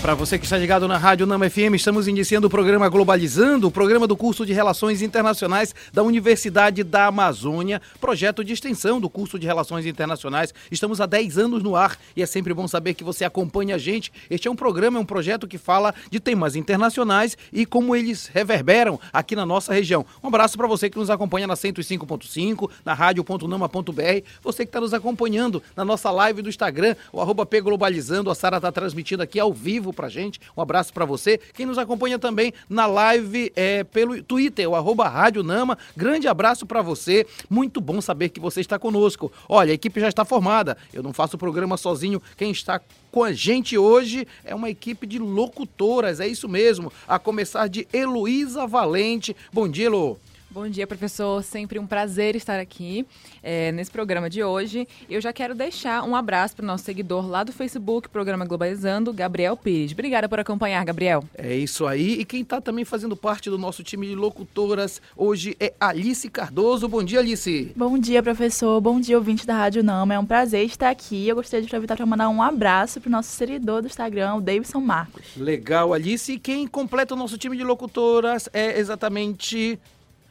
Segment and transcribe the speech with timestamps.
[0.00, 3.70] Para você que está ligado na Rádio Nama FM, estamos iniciando o programa Globalizando, o
[3.70, 9.40] programa do curso de Relações Internacionais da Universidade da Amazônia, projeto de extensão do curso
[9.40, 10.54] de Relações Internacionais.
[10.70, 13.78] Estamos há 10 anos no ar e é sempre bom saber que você acompanha a
[13.78, 14.12] gente.
[14.30, 18.30] Este é um programa, é um projeto que fala de temas internacionais e como eles
[18.32, 20.06] reverberam aqui na nossa região.
[20.22, 24.94] Um abraço para você que nos acompanha na 105.5, na rádio.nama.br, você que está nos
[24.94, 29.40] acompanhando na nossa live do Instagram, o arroba P Globalizando, a Sara está transmitindo aqui
[29.40, 30.40] ao vivo vivo pra gente.
[30.56, 31.38] Um abraço para você.
[31.54, 35.76] Quem nos acompanha também na live é, pelo Twitter, o arroba Rádio Nama.
[35.96, 37.26] Grande abraço para você.
[37.48, 39.32] Muito bom saber que você está conosco.
[39.48, 40.76] Olha, a equipe já está formada.
[40.92, 42.22] Eu não faço o programa sozinho.
[42.36, 42.80] Quem está
[43.10, 46.92] com a gente hoje é uma equipe de locutoras, é isso mesmo.
[47.06, 49.34] A começar de Heloísa Valente.
[49.52, 50.18] Bom dia, Elo.
[50.58, 51.40] Bom dia, professor.
[51.44, 53.06] Sempre um prazer estar aqui
[53.44, 54.88] é, nesse programa de hoje.
[55.08, 59.12] Eu já quero deixar um abraço para o nosso seguidor lá do Facebook, Programa Globalizando,
[59.12, 59.92] Gabriel Pires.
[59.92, 61.22] Obrigada por acompanhar, Gabriel.
[61.32, 62.14] É isso aí.
[62.14, 66.88] E quem está também fazendo parte do nosso time de locutoras hoje é Alice Cardoso.
[66.88, 67.72] Bom dia, Alice.
[67.76, 68.80] Bom dia, professor.
[68.80, 70.14] Bom dia, ouvinte da Rádio Nama.
[70.14, 71.28] É um prazer estar aqui.
[71.28, 74.40] Eu gostaria de aproveitar para mandar um abraço para o nosso seguidor do Instagram, o
[74.40, 75.36] Davidson Marcos.
[75.36, 76.32] Legal, Alice.
[76.32, 79.78] E quem completa o nosso time de locutoras é exatamente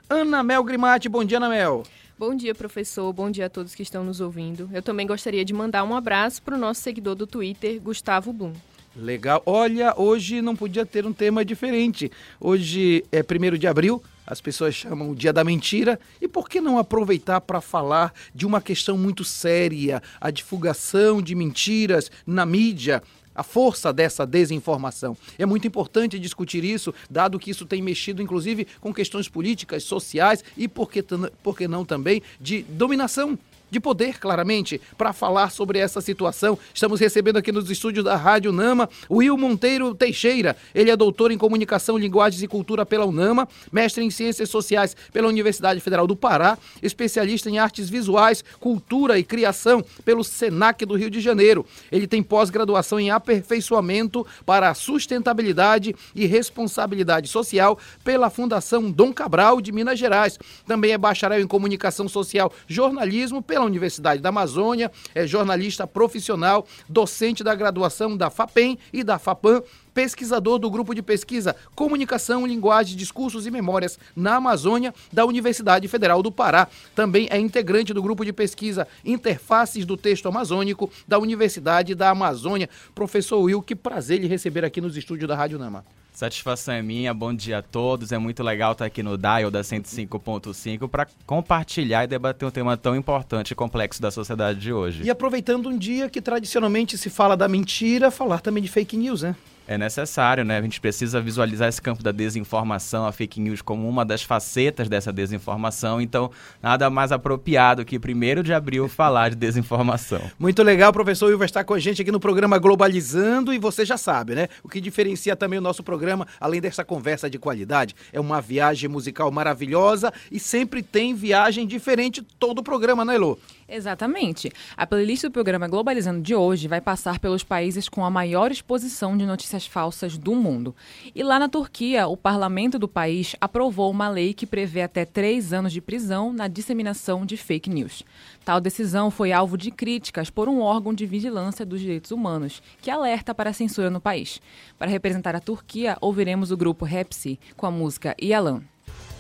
[0.10, 1.10] Ana Mel Grimati.
[1.10, 1.84] Bom dia, Ana Mel.
[2.18, 3.12] Bom dia, professor.
[3.12, 4.70] Bom dia a todos que estão nos ouvindo.
[4.74, 8.54] Eu também gostaria de mandar um abraço para o nosso seguidor do Twitter, Gustavo Blum.
[8.96, 9.44] Legal.
[9.46, 12.10] Olha, hoje não podia ter um tema diferente.
[12.40, 16.00] Hoje é 1 de abril, as pessoas chamam o Dia da Mentira.
[16.22, 21.36] E por que não aproveitar para falar de uma questão muito séria, a divulgação de
[21.36, 23.04] mentiras na mídia,
[23.38, 25.16] a força dessa desinformação.
[25.38, 30.44] É muito importante discutir isso, dado que isso tem mexido, inclusive, com questões políticas, sociais
[30.58, 31.04] e, por que,
[31.44, 33.38] por que não também, de dominação
[33.70, 36.58] de poder, claramente, para falar sobre essa situação.
[36.74, 40.56] Estamos recebendo aqui nos estúdios da Rádio Nama o Will Monteiro Teixeira.
[40.74, 45.28] Ele é doutor em Comunicação, Linguagens e Cultura pela UNAMA, mestre em Ciências Sociais pela
[45.28, 51.10] Universidade Federal do Pará, especialista em Artes Visuais, Cultura e Criação pelo SENAC do Rio
[51.10, 51.66] de Janeiro.
[51.92, 59.60] Ele tem pós-graduação em Aperfeiçoamento para a Sustentabilidade e Responsabilidade Social pela Fundação Dom Cabral
[59.60, 60.40] de Minas Gerais.
[60.66, 66.68] Também é bacharel em Comunicação Social, Jornalismo pela pela Universidade da Amazônia, é jornalista profissional,
[66.88, 69.64] docente da graduação da FAPEM e da FAPAM,
[69.96, 76.22] pesquisador do grupo de pesquisa Comunicação, Linguagem, Discursos e Memórias na Amazônia da Universidade Federal
[76.22, 76.68] do Pará.
[76.94, 82.70] Também é integrante do grupo de pesquisa Interfaces do Texto Amazônico da Universidade da Amazônia.
[82.94, 85.84] Professor Will, que prazer lhe receber aqui nos estúdios da Rádio Nama.
[86.18, 88.12] Satisfação é minha, bom dia a todos.
[88.12, 92.76] É muito legal estar aqui no Dial da 105.5 para compartilhar e debater um tema
[92.76, 95.04] tão importante e complexo da sociedade de hoje.
[95.04, 99.22] E aproveitando um dia que tradicionalmente se fala da mentira, falar também de fake news,
[99.22, 99.36] né?
[99.68, 100.58] É necessário, né?
[100.58, 104.88] A gente precisa visualizar esse campo da desinformação, a fake news, como uma das facetas
[104.88, 106.00] dessa desinformação.
[106.00, 106.32] Então,
[106.64, 110.22] nada mais apropriado que primeiro de abril falar de desinformação.
[110.40, 113.98] Muito legal, professor Ivo estar com a gente aqui no programa Globalizando e você já
[113.98, 114.48] sabe, né?
[114.64, 118.90] O que diferencia também o nosso programa, além dessa conversa de qualidade, é uma viagem
[118.90, 123.38] musical maravilhosa e sempre tem viagem diferente todo o programa, né, Elô?
[123.70, 124.50] Exatamente.
[124.78, 129.18] A playlist do programa Globalizando de hoje vai passar pelos países com a maior exposição
[129.18, 130.74] de notícias falsas do mundo.
[131.14, 135.52] E lá na Turquia, o parlamento do país aprovou uma lei que prevê até três
[135.52, 138.04] anos de prisão na disseminação de fake news.
[138.46, 142.90] Tal decisão foi alvo de críticas por um órgão de vigilância dos direitos humanos, que
[142.90, 144.42] alerta para a censura no país.
[144.80, 148.64] Para representar a Turquia, ouviremos o grupo Repsi com a música Yalan.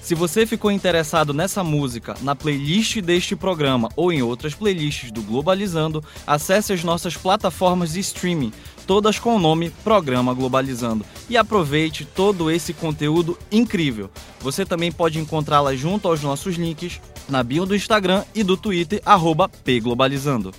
[0.08, 5.22] Se você ficou interessado nessa música, na playlist deste programa ou em outras playlists do
[5.22, 8.54] Globalizando, acesse as nossas plataformas de streaming,
[8.88, 14.10] todas com o nome Programa Globalizando, e aproveite todo esse conteúdo incrível.
[14.40, 19.02] Você também pode encontrá-la junto aos nossos links na bio do Instagram e do Twitter,
[19.66, 20.54] pglobalizando.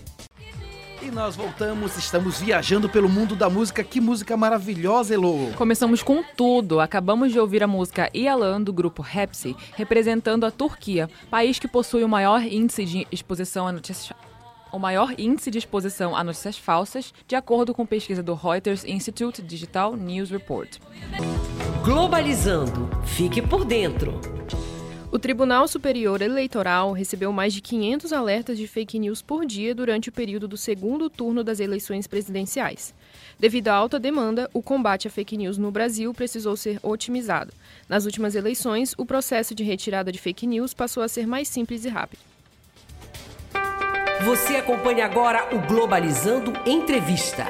[1.00, 3.84] E nós voltamos, estamos viajando pelo mundo da música.
[3.84, 5.52] Que música maravilhosa, Elo!
[5.54, 6.80] Começamos com tudo.
[6.80, 12.02] Acabamos de ouvir a música Yalan, do grupo Hepsi, representando a Turquia, país que possui
[12.02, 14.12] o maior índice de exposição a notícias
[14.70, 19.40] o maior índice de exposição a notícias falsas, de acordo com pesquisa do Reuters Institute
[19.40, 20.78] Digital News Report.
[21.82, 22.90] Globalizando.
[23.06, 24.20] Fique por dentro.
[25.10, 30.10] O Tribunal Superior Eleitoral recebeu mais de 500 alertas de fake news por dia durante
[30.10, 32.94] o período do segundo turno das eleições presidenciais.
[33.38, 37.54] Devido à alta demanda, o combate à fake news no Brasil precisou ser otimizado.
[37.88, 41.86] Nas últimas eleições, o processo de retirada de fake news passou a ser mais simples
[41.86, 42.20] e rápido.
[44.26, 47.46] Você acompanha agora o Globalizando Entrevista.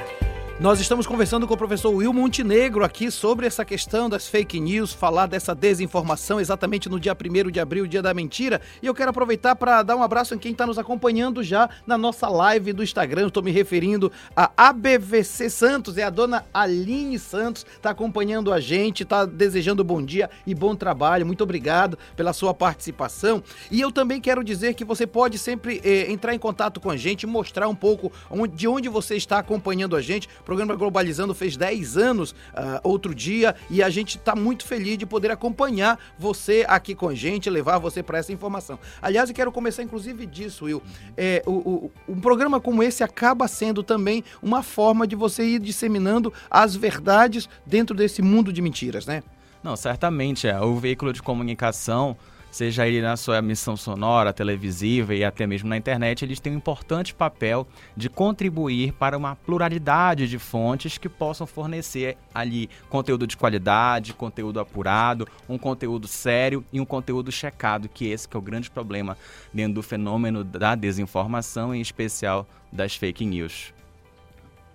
[0.60, 4.92] Nós estamos conversando com o professor Will Montenegro aqui sobre essa questão das fake news,
[4.92, 8.60] falar dessa desinformação exatamente no dia 1 de abril, dia da mentira.
[8.82, 11.96] E eu quero aproveitar para dar um abraço em quem está nos acompanhando já na
[11.96, 13.28] nossa live do Instagram.
[13.28, 19.04] Estou me referindo a ABVC Santos, é a dona Aline Santos, está acompanhando a gente,
[19.04, 21.24] está desejando bom dia e bom trabalho.
[21.24, 23.44] Muito obrigado pela sua participação.
[23.70, 26.96] E eu também quero dizer que você pode sempre eh, entrar em contato com a
[26.96, 31.58] gente, mostrar um pouco onde, de onde você está acompanhando a gente programa Globalizando fez
[31.58, 36.64] 10 anos uh, outro dia e a gente está muito feliz de poder acompanhar você
[36.66, 38.78] aqui com a gente, levar você para essa informação.
[39.02, 40.82] Aliás, eu quero começar inclusive disso, Will.
[41.18, 45.58] É, o, o, um programa como esse acaba sendo também uma forma de você ir
[45.58, 49.22] disseminando as verdades dentro desse mundo de mentiras, né?
[49.62, 50.58] Não, certamente é.
[50.58, 52.16] O veículo de comunicação
[52.50, 56.56] seja ele na sua emissão sonora, televisiva e até mesmo na internet, eles têm um
[56.56, 57.66] importante papel
[57.96, 64.60] de contribuir para uma pluralidade de fontes que possam fornecer ali conteúdo de qualidade, conteúdo
[64.60, 69.16] apurado, um conteúdo sério e um conteúdo checado, que esse que é o grande problema
[69.52, 73.72] dentro do fenômeno da desinformação, em especial das fake news.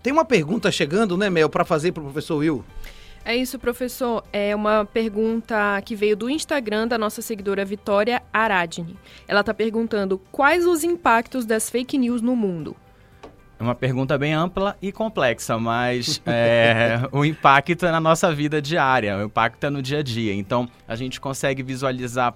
[0.02, 2.64] Tem uma pergunta chegando, né, Mel, para fazer para o professor Will.
[3.26, 4.24] É isso, professor.
[4.34, 8.98] É uma pergunta que veio do Instagram da nossa seguidora Vitória Aradini.
[9.28, 12.76] Ela está perguntando quais os impactos das fake news no mundo.
[13.58, 18.62] É uma pergunta bem ampla e complexa, mas é, o impacto é na nossa vida
[18.62, 20.34] diária, o impacto é no dia a dia.
[20.34, 22.36] Então, a gente consegue visualizar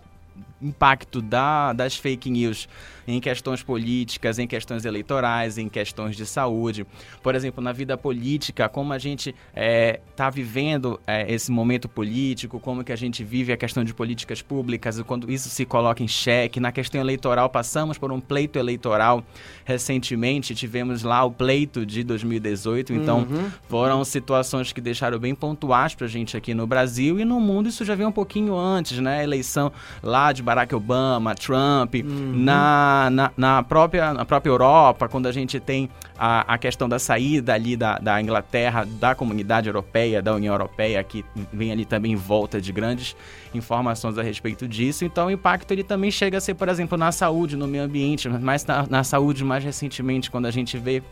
[0.62, 2.68] impacto da, das fake news
[3.07, 6.86] em questões políticas, em questões eleitorais, em questões de saúde.
[7.24, 11.88] Por exemplo, na vida política, como a gente está é, tá vivendo é, esse momento
[11.88, 16.04] político, como que a gente vive a questão de políticas públicas, quando isso se coloca
[16.04, 16.59] em xeque.
[16.59, 19.24] Na questão eleitoral, passamos por um pleito eleitoral
[19.63, 23.50] recentemente, tivemos lá o pleito de 2018, então uhum.
[23.69, 27.69] foram situações que deixaram bem pontuais para a gente aqui no Brasil e no mundo
[27.69, 29.19] isso já veio um pouquinho antes, né?
[29.19, 29.71] A eleição
[30.04, 32.31] lá de Barack Obama, Trump, uhum.
[32.33, 36.97] na, na, na, própria, na própria Europa, quando a gente tem a, a questão da
[36.97, 42.13] saída ali da, da Inglaterra, da comunidade europeia, da União Europeia, que vem ali também
[42.13, 43.13] em volta de grandes
[43.53, 45.03] informações a respeito disso.
[45.03, 48.29] Então, o impacto ele também chega a ser, por exemplo, na saúde, no meio ambiente,
[48.29, 51.03] mas na, na saúde mais recentemente, quando a gente vê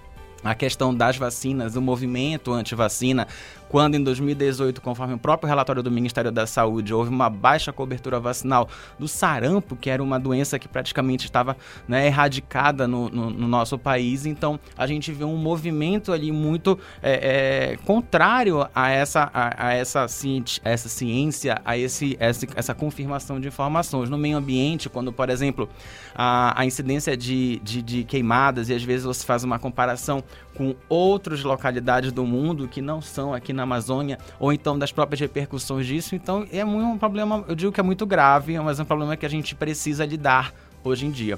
[0.45, 3.27] a questão das vacinas, o movimento anti-vacina,
[3.75, 8.21] quando em 2018, conforme o próprio relatório do Ministério da Saúde, houve uma baixa cobertura
[8.21, 13.47] vacinal do sarampo, que era uma doença que praticamente estava né, erradicada no, no, no,
[13.49, 14.25] nosso país.
[14.25, 19.73] Então, a gente vê um movimento ali muito é, é, contrário a essa, a, a
[19.73, 24.09] essa, ci, essa ciência, a esse, essa, essa confirmação de informações.
[24.09, 25.67] No meio ambiente, quando, por exemplo,
[26.15, 30.23] a, a incidência de, de, de queimadas, e às vezes você faz uma comparação
[30.55, 35.19] com outras localidades do mundo que não são aqui na Amazônia, ou então das próprias
[35.19, 36.15] repercussões disso.
[36.15, 39.25] Então é um problema, eu digo que é muito grave, mas é um problema que
[39.25, 40.53] a gente precisa lidar
[40.83, 41.37] hoje em dia.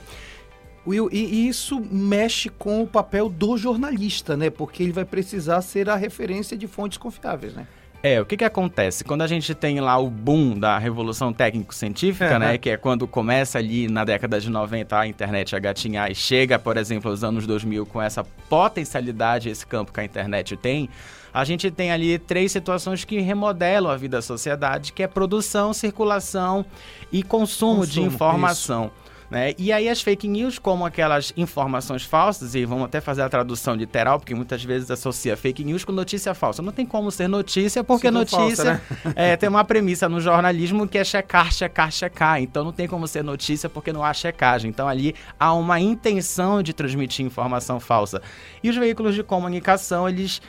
[0.86, 4.50] Will, e isso mexe com o papel do jornalista, né?
[4.50, 7.68] Porque ele vai precisar ser a referência de fontes confiáveis, né?
[8.14, 9.04] É, o que que acontece?
[9.04, 12.40] Quando a gente tem lá o boom da revolução técnico-científica, uhum.
[12.40, 16.16] né, que é quando começa ali na década de 90 a internet a gatinhar e
[16.16, 20.90] chega, por exemplo, aos anos 2000 com essa potencialidade, esse campo que a internet tem,
[21.34, 25.74] a gente tem ali três situações que remodelam a vida da sociedade, que é produção,
[25.74, 26.66] circulação
[27.12, 28.86] e consumo, consumo de informação.
[28.86, 29.07] Isso.
[29.30, 29.54] Né?
[29.58, 33.76] E aí as fake news, como aquelas informações falsas, e vamos até fazer a tradução
[33.76, 36.62] literal, porque muitas vezes associa fake news com notícia falsa.
[36.62, 38.82] Não tem como ser notícia, porque notícia falsa, né?
[39.16, 42.42] é, tem uma premissa no jornalismo que é checar, checar, checar.
[42.42, 44.70] Então não tem como ser notícia porque não há checagem.
[44.70, 48.22] Então ali há uma intenção de transmitir informação falsa.
[48.64, 50.42] E os veículos de comunicação, eles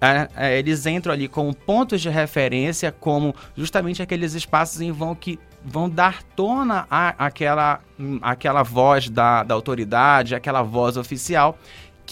[0.00, 5.14] é, é, eles entram ali com pontos de referência, como justamente aqueles espaços em vão
[5.14, 7.80] que vão dar tona àquela,
[8.20, 11.58] àquela voz da, da autoridade, aquela voz oficial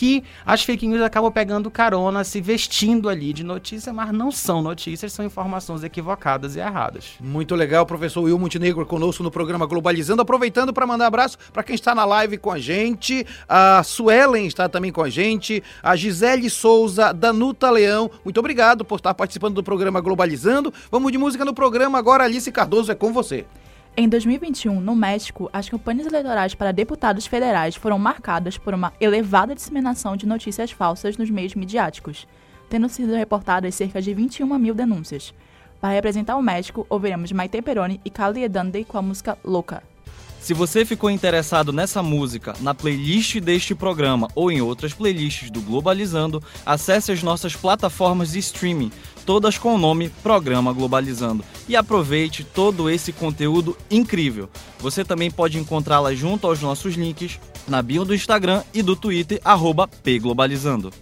[0.00, 4.62] que as fake news acabam pegando carona, se vestindo ali de notícia, mas não são
[4.62, 7.16] notícias, são informações equivocadas e erradas.
[7.20, 11.74] Muito legal, professor Will Montenegro conosco no programa Globalizando, aproveitando para mandar abraço para quem
[11.74, 16.48] está na live com a gente, a Suelen está também com a gente, a Gisele
[16.48, 20.72] Souza, Danuta Leão, muito obrigado por estar participando do programa Globalizando.
[20.90, 23.44] Vamos de música no programa agora, Alice Cardoso, é com você.
[23.96, 29.54] Em 2021, no México, as campanhas eleitorais para deputados federais foram marcadas por uma elevada
[29.54, 32.26] disseminação de notícias falsas nos meios midiáticos.
[32.68, 35.34] tendo sido reportadas cerca de 21 mil denúncias.
[35.80, 39.82] Para representar o México, ouviremos Maite Peroni e Kali Dundee com a música Louca.
[40.40, 45.60] Se você ficou interessado nessa música, na playlist deste programa ou em outras playlists do
[45.60, 48.90] Globalizando, acesse as nossas plataformas de streaming,
[49.24, 54.48] todas com o nome Programa Globalizando, e aproveite todo esse conteúdo incrível.
[54.78, 59.40] Você também pode encontrá-la junto aos nossos links na bio do Instagram e do Twitter,
[59.44, 60.92] arroba pglobalizando.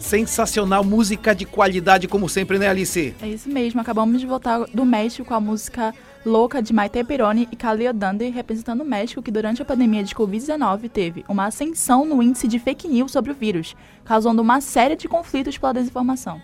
[0.00, 3.14] Sensacional, música de qualidade, como sempre, né, Alice?
[3.20, 5.94] É isso mesmo, acabamos de voltar do México com a música
[6.28, 10.14] Louca de Maite Peroni e Khalil Dundee, representando o México, que durante a pandemia de
[10.14, 14.94] Covid-19 teve uma ascensão no índice de fake news sobre o vírus, causando uma série
[14.94, 16.40] de conflitos pela desinformação.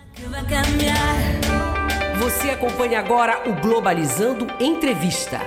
[2.19, 5.41] Você acompanha agora o Globalizando Entrevista.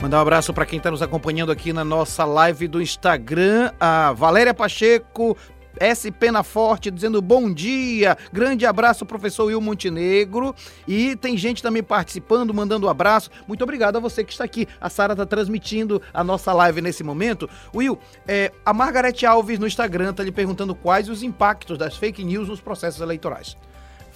[0.00, 4.12] Mandar um abraço para quem está nos acompanhando aqui na nossa live do Instagram, a
[4.12, 5.36] Valéria Pacheco,
[5.80, 6.10] S.
[6.10, 10.54] Pena Forte dizendo bom dia, grande abraço, professor Will Montenegro.
[10.86, 13.30] E tem gente também participando, mandando um abraço.
[13.46, 14.66] Muito obrigado a você que está aqui.
[14.80, 17.48] A Sara está transmitindo a nossa live nesse momento.
[17.74, 22.24] Will, é, a Margarete Alves no Instagram está lhe perguntando quais os impactos das fake
[22.24, 23.56] news nos processos eleitorais.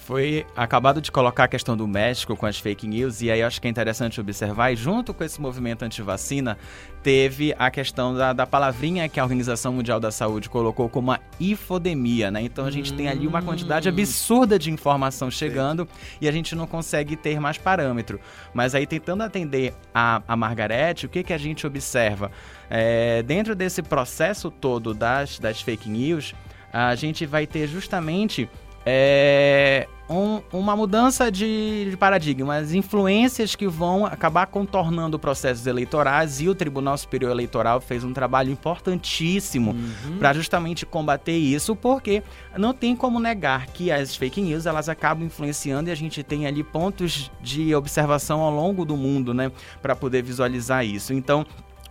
[0.05, 3.61] Foi acabado de colocar a questão do México com as fake news, e aí acho
[3.61, 6.57] que é interessante observar, e junto com esse movimento anti-vacina,
[7.03, 11.19] teve a questão da, da, palavrinha que a Organização Mundial da Saúde colocou como a
[11.39, 12.41] ifodemia, né?
[12.41, 12.95] Então a gente hum.
[12.95, 13.91] tem ali uma quantidade hum.
[13.91, 16.17] absurda de informação chegando Sim.
[16.21, 18.19] e a gente não consegue ter mais parâmetro.
[18.55, 22.31] Mas aí tentando atender a, a Margarete, o que, que a gente observa?
[22.69, 26.33] É, dentro desse processo todo das, das fake news,
[26.73, 28.49] a gente vai ter justamente
[28.85, 36.41] é, um, uma mudança de, de paradigma, as influências que vão acabar contornando processos eleitorais
[36.41, 40.17] e o Tribunal Superior Eleitoral fez um trabalho importantíssimo uhum.
[40.17, 42.23] para justamente combater isso, porque
[42.57, 46.45] não tem como negar que as fake news elas acabam influenciando e a gente tem
[46.45, 51.13] ali pontos de observação ao longo do mundo, né, para poder visualizar isso.
[51.13, 51.45] Então,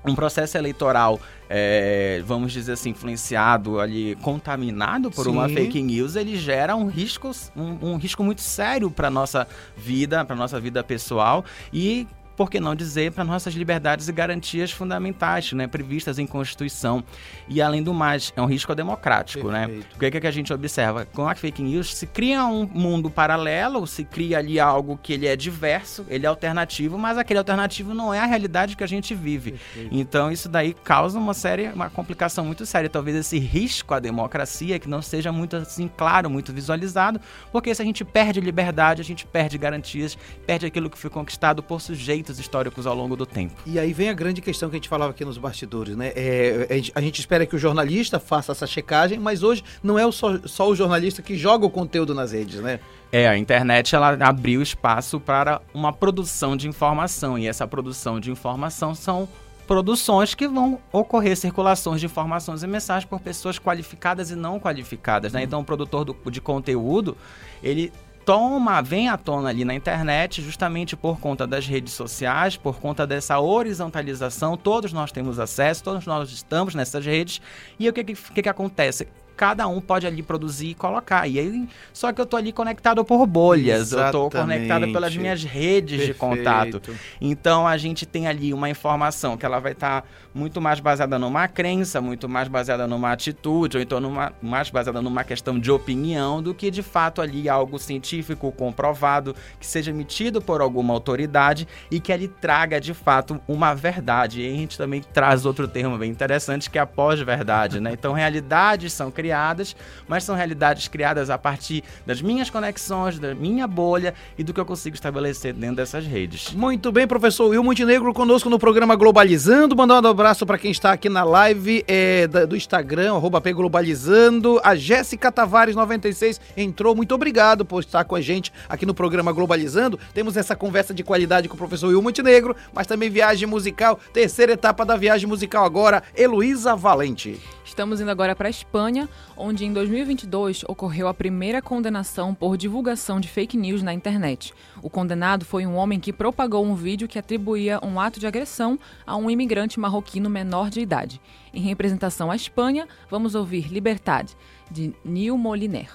[0.04, 5.32] um processo eleitoral, é, vamos dizer assim, influenciado ali, contaminado por Sim.
[5.32, 10.24] uma fake news, ele gera um risco, um, um risco muito sério para nossa vida,
[10.24, 12.06] para nossa vida pessoal e
[12.40, 17.04] por que não dizer, para nossas liberdades e garantias fundamentais, né, previstas em Constituição.
[17.46, 19.66] E além do mais, é um risco democrático, né?
[19.66, 19.88] Perfeito.
[19.90, 19.94] né?
[19.94, 21.04] O que é que a gente observa?
[21.04, 25.26] Com a fake news se cria um mundo paralelo, se cria ali algo que ele
[25.26, 29.14] é diverso, ele é alternativo, mas aquele alternativo não é a realidade que a gente
[29.14, 29.50] vive.
[29.52, 29.94] Perfeito.
[29.94, 34.78] Então isso daí causa uma séria, uma complicação muito séria, talvez esse risco à democracia
[34.78, 37.20] que não seja muito assim claro, muito visualizado,
[37.52, 40.16] porque se a gente perde liberdade, a gente perde garantias,
[40.46, 43.54] perde aquilo que foi conquistado por sujeitos históricos ao longo do tempo.
[43.66, 46.12] E aí vem a grande questão que a gente falava aqui nos bastidores, né?
[46.14, 50.38] É, a gente espera que o jornalista faça essa checagem, mas hoje não é só,
[50.44, 52.80] só o jornalista que joga o conteúdo nas redes, né?
[53.12, 58.30] É, a internet ela abriu espaço para uma produção de informação e essa produção de
[58.30, 59.28] informação são
[59.70, 65.32] produções que vão ocorrer circulações de informações e mensagens por pessoas qualificadas e não qualificadas,
[65.32, 65.44] né?
[65.44, 67.16] Então, o produtor do, de conteúdo,
[67.62, 67.92] ele
[68.30, 73.04] toma, vem à tona ali na internet, justamente por conta das redes sociais, por conta
[73.04, 77.42] dessa horizontalização, todos nós temos acesso, todos nós estamos nessas redes,
[77.76, 79.08] e o que, que, que acontece?
[79.40, 81.26] Cada um pode ali produzir e colocar.
[81.26, 84.14] E aí, só que eu tô ali conectado por bolhas, Exatamente.
[84.14, 86.12] eu tô conectado pelas minhas redes Perfeito.
[86.12, 86.82] de contato.
[87.18, 91.18] Então a gente tem ali uma informação que ela vai estar tá muito mais baseada
[91.18, 95.70] numa crença, muito mais baseada numa atitude, ou então numa, mais baseada numa questão de
[95.70, 101.66] opinião, do que de fato ali algo científico comprovado, que seja emitido por alguma autoridade
[101.90, 104.42] e que ele traga de fato uma verdade.
[104.42, 107.94] E a gente também traz outro termo bem interessante que é a pós-verdade, né?
[107.94, 109.76] Então realidades são criadas criadas,
[110.08, 114.58] mas são realidades criadas a partir das minhas conexões, da minha bolha e do que
[114.58, 116.52] eu consigo estabelecer dentro dessas redes.
[116.52, 119.76] Muito bem, professor Will Montenegro conosco no programa Globalizando.
[119.76, 124.60] Mandando um abraço para quem está aqui na live é, do Instagram, arroba Globalizando.
[124.64, 126.96] A Jéssica Tavares 96 entrou.
[126.96, 129.96] Muito obrigado por estar com a gente aqui no programa Globalizando.
[130.12, 133.96] Temos essa conversa de qualidade com o professor Will Montenegro, mas também viagem musical.
[134.12, 137.40] Terceira etapa da viagem musical agora, Heloísa Valente.
[137.70, 143.20] Estamos indo agora para a Espanha, onde em 2022 ocorreu a primeira condenação por divulgação
[143.20, 144.52] de fake news na internet.
[144.82, 148.78] O condenado foi um homem que propagou um vídeo que atribuía um ato de agressão
[149.06, 151.20] a um imigrante marroquino menor de idade.
[151.52, 154.36] Em representação à Espanha, vamos ouvir Liberdade,
[154.70, 155.90] de Neil Moliner.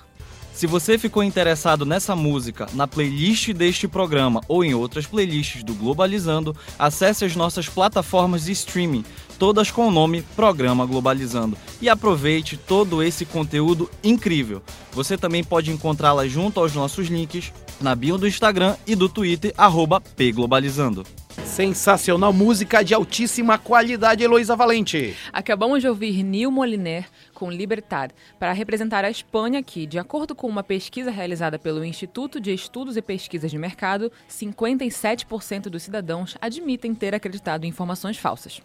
[0.55, 5.73] Se você ficou interessado nessa música, na playlist deste programa ou em outras playlists do
[5.73, 9.03] Globalizando, acesse as nossas plataformas de streaming
[9.37, 11.57] todas com o nome Programa Globalizando.
[11.81, 14.61] E aproveite todo esse conteúdo incrível.
[14.91, 19.53] Você também pode encontrá-las junto aos nossos links na bio do Instagram e do Twitter,
[19.57, 21.05] arroba pglobalizando.
[21.43, 25.15] Sensacional música de altíssima qualidade, Heloísa Valente.
[25.31, 30.47] Acabamos de ouvir Neil Moliner com Libertad para representar a Espanha que, de acordo com
[30.47, 36.95] uma pesquisa realizada pelo Instituto de Estudos e Pesquisas de Mercado, 57% dos cidadãos admitem
[36.95, 38.61] ter acreditado em informações falsas.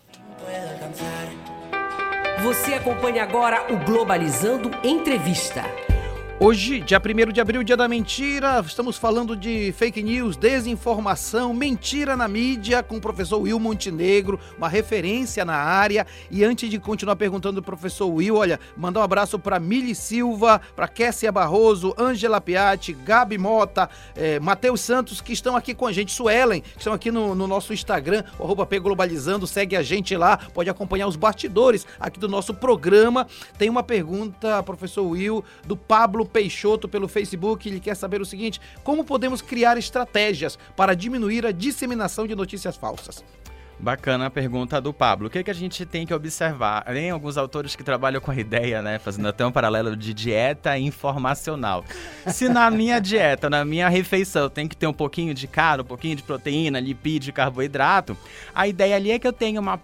[2.43, 5.63] Você acompanha agora o Globalizando Entrevista.
[6.43, 12.17] Hoje, dia 1 de abril, dia da mentira, estamos falando de fake news, desinformação, mentira
[12.17, 16.07] na mídia, com o professor Will Montenegro, uma referência na área.
[16.31, 20.63] E antes de continuar perguntando do professor Will, olha, mandar um abraço para Mili Silva,
[20.75, 25.93] para Kessia Barroso, Ângela Piatti, Gabi Mota, eh, Matheus Santos, que estão aqui com a
[25.93, 29.83] gente, Suelen, que estão aqui no, no nosso Instagram, o arroba P Globalizando, segue a
[29.83, 33.27] gente lá, pode acompanhar os bastidores aqui do nosso programa.
[33.59, 37.69] Tem uma pergunta, professor Will, do Pablo Peixoto pelo Facebook.
[37.69, 42.77] Ele quer saber o seguinte: como podemos criar estratégias para diminuir a disseminação de notícias
[42.77, 43.25] falsas?
[43.81, 45.29] Bacana a pergunta do Pablo.
[45.29, 46.85] O que, que a gente tem que observar?
[46.85, 48.99] Tem alguns autores que trabalham com a ideia, né?
[48.99, 51.83] Fazendo até um paralelo de dieta informacional.
[52.27, 55.87] Se na minha dieta, na minha refeição, tem que ter um pouquinho de carne, um
[55.87, 58.15] pouquinho de proteína, lipídio, carboidrato,
[58.55, 59.81] a ideia ali é que eu tenha uma,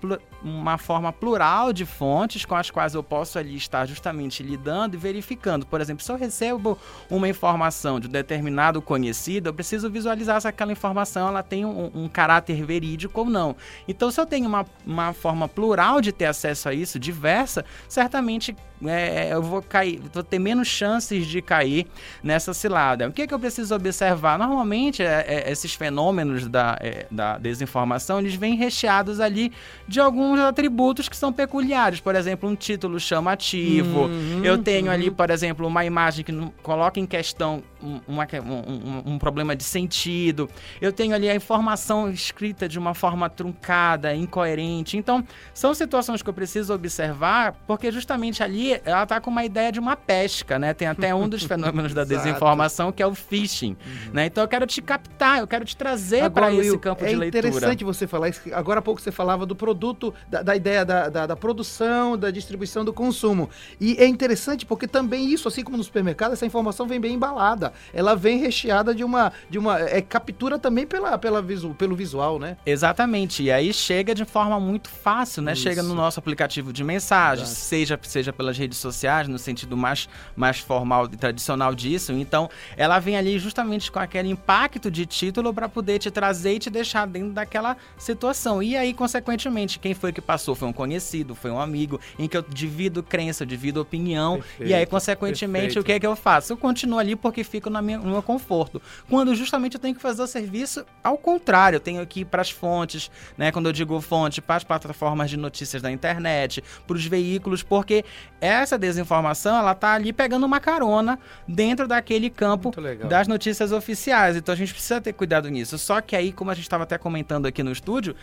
[0.47, 4.99] uma forma plural de fontes com as quais eu posso ali estar justamente lidando e
[4.99, 5.67] verificando.
[5.67, 6.79] Por exemplo, se eu recebo
[7.11, 11.91] uma informação de um determinado conhecido, eu preciso visualizar se aquela informação ela tem um,
[11.95, 13.57] um caráter verídico ou não.
[13.89, 18.55] Então, se eu tenho uma, uma forma plural de ter acesso a isso, diversa, certamente
[18.85, 21.87] é, eu vou cair, vou ter menos chances de cair
[22.23, 23.09] nessa cilada.
[23.09, 24.39] O que, é que eu preciso observar?
[24.39, 29.53] Normalmente, é, é, esses fenômenos da, é, da desinformação, eles vêm recheados ali
[29.89, 32.01] de alguns atributos que são peculiares.
[32.01, 34.07] Por exemplo, um título chamativo.
[34.07, 34.93] Uhum, eu tenho uhum.
[34.93, 37.63] ali, por exemplo, uma imagem que coloca em questão
[38.07, 40.49] uma, um, um, problema de sentido.
[40.81, 44.97] Eu tenho ali a informação escrita de uma forma truncada, incoerente.
[44.97, 45.25] Então,
[45.55, 49.79] são situações que eu preciso observar, porque justamente ali ela está com uma ideia de
[49.79, 50.75] uma pesca, né?
[50.75, 54.13] Tem até um dos fenômenos da desinformação que é o phishing, uhum.
[54.13, 54.27] né?
[54.27, 57.47] Então, eu quero te captar, eu quero te trazer para esse campo é de leitura.
[57.47, 58.41] É interessante você falar isso.
[58.53, 62.31] Agora há pouco você falava do produto, da, da ideia da, da, da produção, da
[62.31, 63.49] distribuição, do consumo.
[63.81, 67.73] E é interessante porque também isso, assim como no supermercado, essa informação vem bem embalada
[67.93, 69.33] ela vem recheada de uma.
[69.49, 72.57] De uma é, captura também pela, pela visu, pelo visual, né?
[72.65, 73.43] Exatamente.
[73.43, 75.53] E aí chega de forma muito fácil, né?
[75.53, 75.63] Isso.
[75.63, 80.59] Chega no nosso aplicativo de mensagens, seja, seja pelas redes sociais, no sentido mais, mais
[80.59, 82.13] formal e tradicional disso.
[82.13, 86.59] Então, ela vem ali justamente com aquele impacto de título para poder te trazer e
[86.59, 88.63] te deixar dentro daquela situação.
[88.63, 90.55] E aí, consequentemente, quem foi que passou?
[90.55, 94.35] Foi um conhecido, foi um amigo, em que eu divido crença, eu divido opinião.
[94.37, 95.81] Perfeito, e aí, consequentemente, perfeito.
[95.81, 96.53] o que é que eu faço?
[96.53, 98.81] Eu continuo ali porque fico na minha, no meu conforto.
[99.09, 102.43] Quando justamente eu tenho que fazer o serviço ao contrário, eu tenho que ir para
[102.43, 103.51] as fontes, né?
[103.53, 108.05] Quando eu digo fonte, para as plataformas de notícias da internet, para os veículos, porque
[108.41, 112.73] essa desinformação ela tá ali pegando uma carona dentro daquele campo
[113.09, 114.37] das notícias oficiais.
[114.37, 115.79] Então a gente precisa ter cuidado nisso.
[115.79, 118.15] Só que aí, como a gente estava até comentando aqui no estúdio,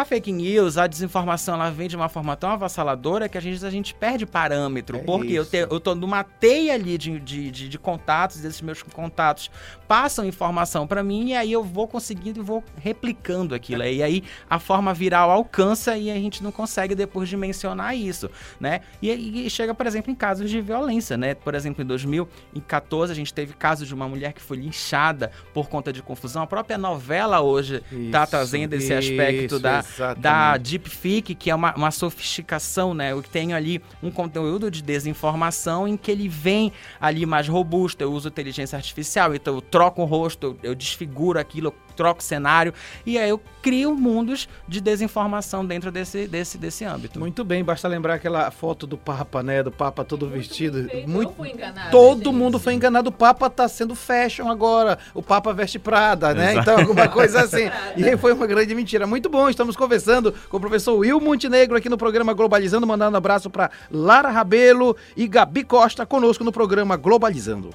[0.00, 3.64] a fake news, a desinformação, ela vem de uma forma tão avassaladora que a gente,
[3.64, 4.98] a gente perde parâmetro.
[4.98, 8.60] É porque eu, te, eu tô numa teia ali de, de, de, de contatos, desses
[8.60, 9.50] meus contatos
[9.86, 13.84] passam informação para mim e aí eu vou conseguindo e vou replicando aquilo.
[13.84, 18.28] E aí a forma viral alcança e a gente não consegue depois dimensionar isso,
[18.58, 18.80] né?
[19.00, 21.34] E, e chega, por exemplo, em casos de violência, né?
[21.34, 25.68] Por exemplo, em 2014 a gente teve casos de uma mulher que foi linchada por
[25.68, 26.42] conta de confusão.
[26.42, 29.83] A própria novela hoje está trazendo esse aspecto da,
[30.18, 33.12] da deepfake, que é uma, uma sofisticação, né?
[33.12, 38.12] Eu tenho ali um conteúdo de desinformação em que ele vem ali mais robusto, eu
[38.12, 42.74] uso inteligência artificial, então eu troco o rosto, eu desfiguro aquilo, eu troco o cenário
[43.06, 47.18] e aí eu crio mundos de desinformação dentro desse, desse, desse âmbito.
[47.18, 49.62] Muito bem, basta lembrar aquela foto do Papa, né?
[49.62, 50.86] Do Papa todo Muito vestido.
[51.06, 51.46] Muito...
[51.46, 52.34] Enganado, todo gente.
[52.34, 53.08] mundo foi enganado.
[53.08, 54.98] O Papa tá sendo fashion agora.
[55.14, 56.52] O Papa veste Prada, né?
[56.52, 56.70] Exato.
[56.70, 57.70] Então, alguma coisa assim.
[57.96, 59.06] e aí foi uma grande mentira.
[59.06, 63.18] Muito bom, estamos conversando com o professor Will Montenegro aqui no programa Globalizando, mandando um
[63.18, 67.70] abraço para Lara Rabelo e Gabi Costa conosco no programa Globalizando.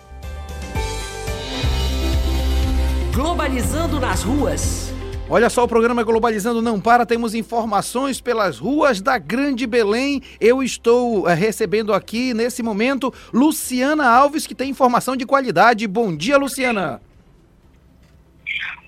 [3.14, 4.94] Globalizando nas ruas.
[5.30, 10.22] Olha só, o programa Globalizando não para, temos informações pelas ruas da Grande Belém.
[10.40, 15.88] Eu estou é, recebendo aqui, nesse momento, Luciana Alves, que tem informação de qualidade.
[15.88, 17.02] Bom dia, Luciana.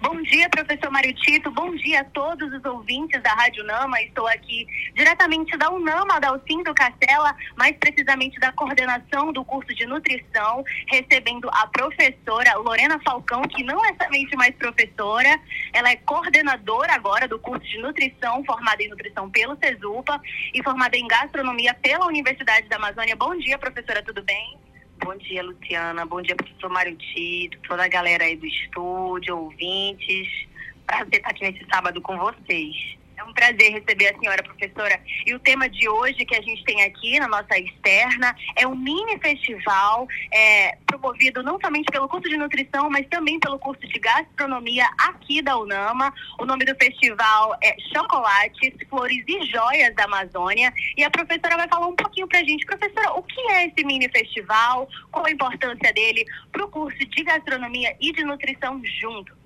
[0.01, 1.51] Bom dia, professor Mário Tito.
[1.51, 4.01] Bom dia a todos os ouvintes da Rádio Nama.
[4.01, 9.85] Estou aqui diretamente da Unama, da Alcindo Castela, mais precisamente da coordenação do curso de
[9.85, 15.39] nutrição, recebendo a professora Lorena Falcão, que não é somente mais professora,
[15.73, 20.19] ela é coordenadora agora do curso de nutrição, formada em nutrição pelo CESUPA
[20.53, 23.15] e formada em gastronomia pela Universidade da Amazônia.
[23.15, 24.70] Bom dia, professora, tudo bem?
[25.03, 26.05] Bom dia, Luciana.
[26.05, 30.47] Bom dia, professor Mário Tito, toda a galera aí do estúdio, ouvintes.
[30.85, 33.00] Prazer estar aqui nesse sábado com vocês.
[33.21, 34.99] É um prazer receber a senhora professora.
[35.27, 38.75] E o tema de hoje que a gente tem aqui na nossa externa é um
[38.75, 43.99] mini festival é, promovido não somente pelo curso de nutrição, mas também pelo curso de
[43.99, 46.11] gastronomia aqui da Unama.
[46.39, 50.73] O nome do festival é Chocolates, Flores e Joias da Amazônia.
[50.97, 52.65] E a professora vai falar um pouquinho pra gente.
[52.65, 54.89] Professora, o que é esse mini festival?
[55.11, 59.40] Qual a importância dele para o curso de gastronomia e de nutrição junto?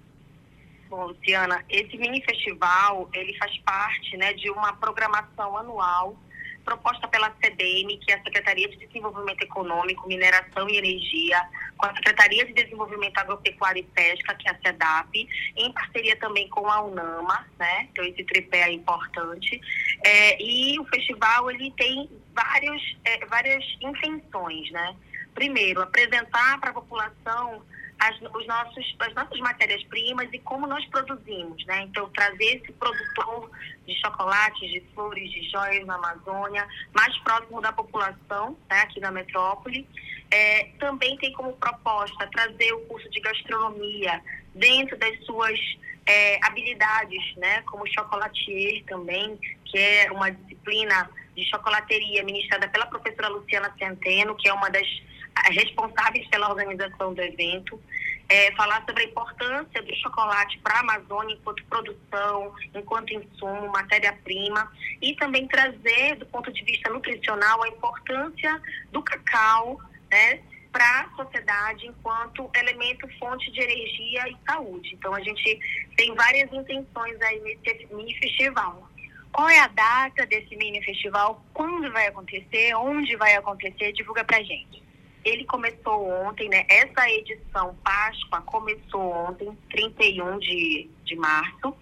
[1.04, 6.18] Luciana, esse mini festival, ele faz parte né, de uma programação anual
[6.66, 11.40] proposta pela CDM, que é a Secretaria de Desenvolvimento Econômico, Mineração e Energia,
[11.78, 16.50] com a Secretaria de Desenvolvimento Agropecuário e Pesca, que é a SEDAP, em parceria também
[16.50, 17.88] com a UNAMA, né?
[17.92, 19.62] Então esse tripé é importante.
[20.04, 24.96] É, e o festival ele tem vários, é, várias intenções, né?
[25.36, 27.62] Primeiro, apresentar para a população
[28.00, 31.84] as, os nossos, as nossas matérias-primas e como nós produzimos, né?
[31.84, 33.50] Então, trazer esse produtor
[33.86, 39.12] de chocolates, de flores, de joias na Amazônia, mais próximo da população, né, aqui na
[39.12, 39.88] metrópole.
[40.32, 44.22] É, também tem como proposta trazer o curso de gastronomia
[44.54, 45.60] dentro das suas
[46.06, 53.28] é, habilidades, né, como chocolatier também, que é uma disciplina de chocolateria ministrada pela professora
[53.30, 54.88] Luciana Centeno, que é uma das
[55.52, 57.80] responsáveis pela organização do evento,
[58.28, 64.72] é, falar sobre a importância do chocolate para a Amazônia enquanto produção, enquanto insumo, matéria-prima,
[65.02, 71.16] e também trazer, do ponto de vista nutricional, a importância do cacau né, para a
[71.16, 74.96] sociedade enquanto elemento fonte de energia e saúde.
[74.96, 75.60] Então, a gente
[75.96, 78.90] tem várias intenções aí nesse mini festival.
[79.32, 81.44] Qual é a data desse mini festival?
[81.54, 82.74] Quando vai acontecer?
[82.76, 83.92] Onde vai acontecer?
[83.92, 84.85] Divulga pra gente.
[85.26, 86.66] Ele começou ontem, né?
[86.70, 91.76] Essa edição Páscoa começou ontem, 31 de, de março.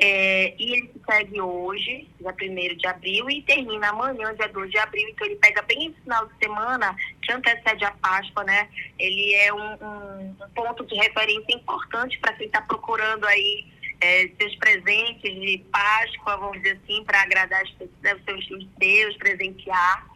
[0.00, 4.70] É, e ele se segue hoje, dia 1 de abril, e termina amanhã, dia 2
[4.70, 5.08] de abril.
[5.08, 8.68] Então, ele pega bem esse final de semana, que antecede a Páscoa, né?
[8.96, 13.66] Ele é um, um, ponto de referência importante para quem está procurando aí
[14.00, 17.76] é, seus presentes de Páscoa, vamos dizer assim, para agradar os
[18.24, 20.06] seus Deus, presentear.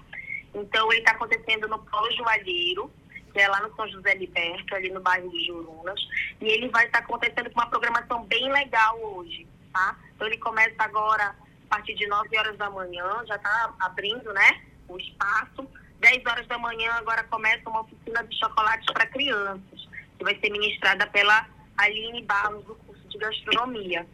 [0.54, 2.90] Então, ele está acontecendo no Polo Joalheiro,
[3.32, 6.00] que é lá no São José Liberto, ali no bairro de Jurunas.
[6.40, 9.96] E ele vai estar tá acontecendo com uma programação bem legal hoje, tá?
[10.14, 11.34] Então, ele começa agora
[11.72, 15.66] a partir de 9 horas da manhã, já está abrindo, né, o espaço.
[16.00, 19.88] 10 horas da manhã agora começa uma oficina de chocolates para crianças,
[20.18, 21.46] que vai ser ministrada pela
[21.78, 24.06] Aline Barros, do curso de gastronomia.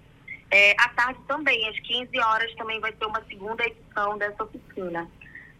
[0.51, 5.11] É, à tarde também, às 15 horas, também vai ter uma segunda edição dessa oficina.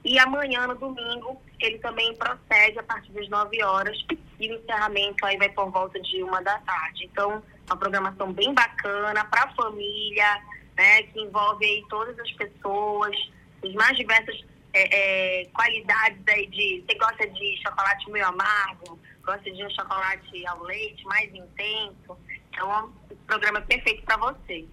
[0.05, 3.97] E amanhã, no domingo, ele também prossegue a partir das 9 horas
[4.39, 7.05] e o encerramento aí vai por volta de uma da tarde.
[7.05, 10.43] Então, uma programação bem bacana para a família,
[10.77, 13.15] né, que envolve aí todas as pessoas,
[13.63, 16.85] as mais diversas é, é, qualidades aí de.
[16.87, 22.17] Você gosta de chocolate meio amargo, gosta de um chocolate ao leite mais intenso.
[22.51, 24.65] Então, o programa é perfeito para você.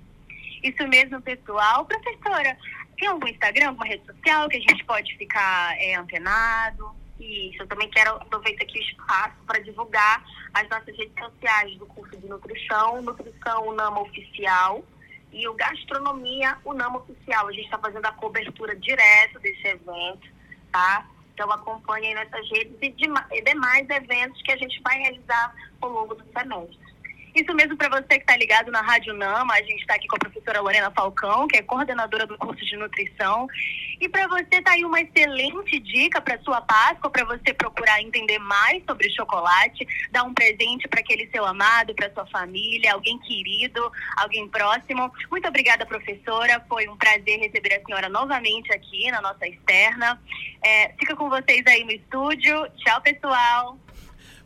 [0.64, 1.86] Isso mesmo, pessoal.
[1.86, 2.58] Professora,
[2.98, 6.96] tem algum Instagram, alguma rede social que a gente pode ficar é, antenado?
[7.20, 11.86] Isso, eu também quero aproveitar aqui o espaço para divulgar as nossas redes sociais do
[11.86, 14.84] curso de nutrição, Nutrição Unama Oficial
[15.32, 17.48] e o Gastronomia Unama Oficial.
[17.48, 20.28] A gente está fazendo a cobertura direto desse evento,
[20.72, 21.06] tá?
[21.34, 26.16] Então acompanhe aí nessas redes e, demais eventos que a gente vai realizar ao longo
[26.16, 26.80] do semestre.
[27.36, 30.16] Isso mesmo para você que está ligado na Rádio Nama, a gente está aqui com
[30.16, 33.46] a professora Lorena Falcão, que é coordenadora do curso de nutrição.
[34.00, 38.40] E para você tá aí uma excelente dica para sua Páscoa, para você procurar entender
[38.40, 43.92] mais sobre chocolate, dar um presente para aquele seu amado, para sua família, alguém querido,
[44.16, 45.12] alguém próximo.
[45.30, 46.64] Muito obrigada, professora.
[46.70, 50.22] Foi um prazer receber a senhora novamente aqui na nossa externa.
[50.64, 52.66] É, fica com vocês aí no estúdio.
[52.78, 53.78] Tchau, pessoal.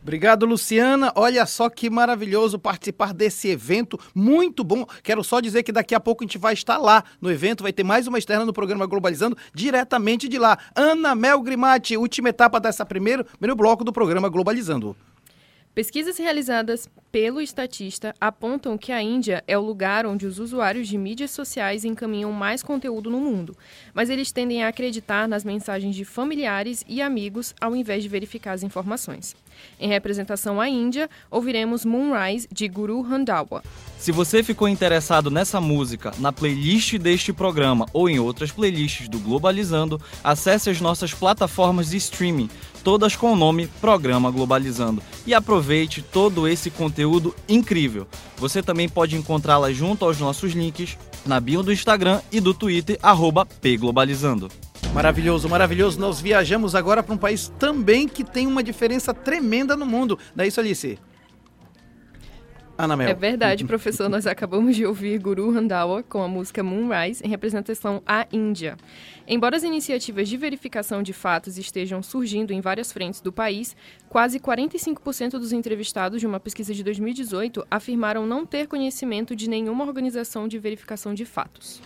[0.02, 1.12] Obrigado, Luciana.
[1.14, 4.86] Olha só que maravilhoso participar desse evento, muito bom.
[5.02, 7.72] Quero só dizer que daqui a pouco a gente vai estar lá no evento, vai
[7.72, 10.58] ter mais uma externa no programa Globalizando, diretamente de lá.
[10.74, 14.96] Ana Mel Grimati, última etapa dessa primeiro, primeiro bloco do programa Globalizando.
[15.72, 20.98] Pesquisas realizadas pelo estatista apontam que a Índia é o lugar onde os usuários de
[20.98, 23.56] mídias sociais encaminham mais conteúdo no mundo,
[23.94, 28.52] mas eles tendem a acreditar nas mensagens de familiares e amigos ao invés de verificar
[28.52, 29.36] as informações.
[29.78, 33.62] Em representação à Índia, ouviremos Moonrise de Guru Randhawa.
[33.98, 39.18] Se você ficou interessado nessa música, na playlist deste programa ou em outras playlists do
[39.18, 42.48] Globalizando, acesse as nossas plataformas de streaming,
[42.82, 48.06] todas com o nome Programa Globalizando, e aproveite todo esse conteúdo incrível.
[48.36, 52.98] Você também pode encontrá-la junto aos nossos links na bio do Instagram e do Twitter,
[53.60, 54.48] pglobalizando.
[54.92, 56.00] Maravilhoso, maravilhoso.
[56.00, 60.18] Nós viajamos agora para um país também que tem uma diferença tremenda no mundo.
[60.34, 60.98] Não é isso, Alice?
[63.10, 64.08] É verdade, professor.
[64.08, 68.76] Nós acabamos de ouvir Guru Randhawa com a música Moonrise em representação à Índia.
[69.26, 73.76] Embora as iniciativas de verificação de fatos estejam surgindo em várias frentes do país,
[74.08, 79.84] quase 45% dos entrevistados de uma pesquisa de 2018 afirmaram não ter conhecimento de nenhuma
[79.84, 81.80] organização de verificação de fatos.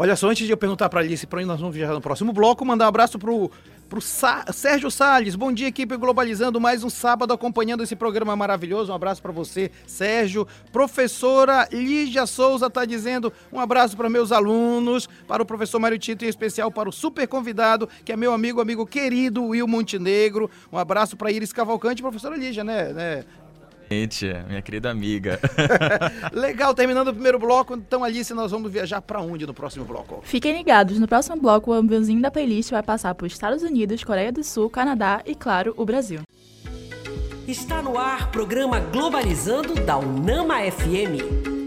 [0.00, 2.00] Olha só, antes de eu perguntar para a Alice para onde nós vamos viajar no
[2.00, 3.50] próximo bloco, mandar um abraço pro
[3.88, 5.34] pro Sa Sérgio Salles.
[5.34, 8.92] Bom dia, equipe Globalizando, mais um sábado acompanhando esse programa maravilhoso.
[8.92, 10.46] Um abraço para você, Sérgio.
[10.70, 16.24] Professora Lígia Souza está dizendo um abraço para meus alunos, para o professor Mário Tito,
[16.24, 20.48] em especial para o super convidado, que é meu amigo, amigo querido Will Montenegro.
[20.70, 22.92] Um abraço para Iris Cavalcante, professora Lígia, né?
[22.92, 23.24] né?
[24.46, 25.40] Minha querida amiga.
[26.32, 30.20] Legal, terminando o primeiro bloco, então Alice, nós vamos viajar para onde no próximo bloco?
[30.24, 34.32] Fiquem ligados, no próximo bloco o aviãozinho da playlist vai passar por Estados Unidos, Coreia
[34.32, 36.20] do Sul, Canadá e, claro, o Brasil.
[37.46, 41.57] Está no ar programa Globalizando da Unama FM.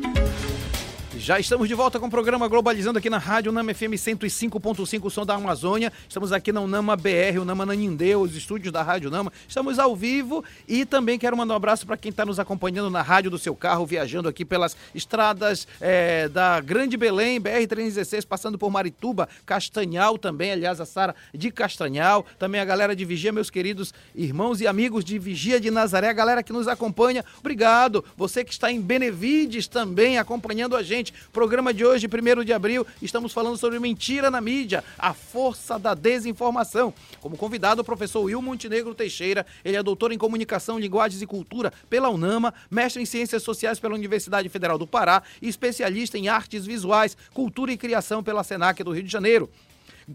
[1.24, 5.24] Já estamos de volta com o programa Globalizando aqui na Rádio Nama FM 105.5, som
[5.24, 5.94] da Amazônia.
[6.10, 9.32] Estamos aqui na Unama BR, Unama Nanindeu, os estúdios da Rádio Nama.
[9.48, 13.04] Estamos ao vivo e também quero mandar um abraço para quem está nos acompanhando na
[13.04, 18.72] rádio do seu carro, viajando aqui pelas estradas é, da Grande Belém, BR-316, passando por
[18.72, 22.26] Marituba, Castanhal também, aliás, a Sara de Castanhal.
[22.40, 26.14] Também a galera de Vigia, meus queridos irmãos e amigos de Vigia de Nazaré, a
[26.14, 27.24] galera que nos acompanha.
[27.38, 28.04] Obrigado.
[28.18, 31.11] Você que está em Benevides também acompanhando a gente.
[31.32, 35.94] Programa de hoje, 1 de abril, estamos falando sobre mentira na mídia, a força da
[35.94, 36.94] desinformação.
[37.20, 41.72] Como convidado, o professor Will Montenegro Teixeira, ele é doutor em comunicação, linguagens e cultura
[41.90, 46.66] pela UNAMA, mestre em ciências sociais pela Universidade Federal do Pará e especialista em artes
[46.66, 49.50] visuais, cultura e criação pela SENAC do Rio de Janeiro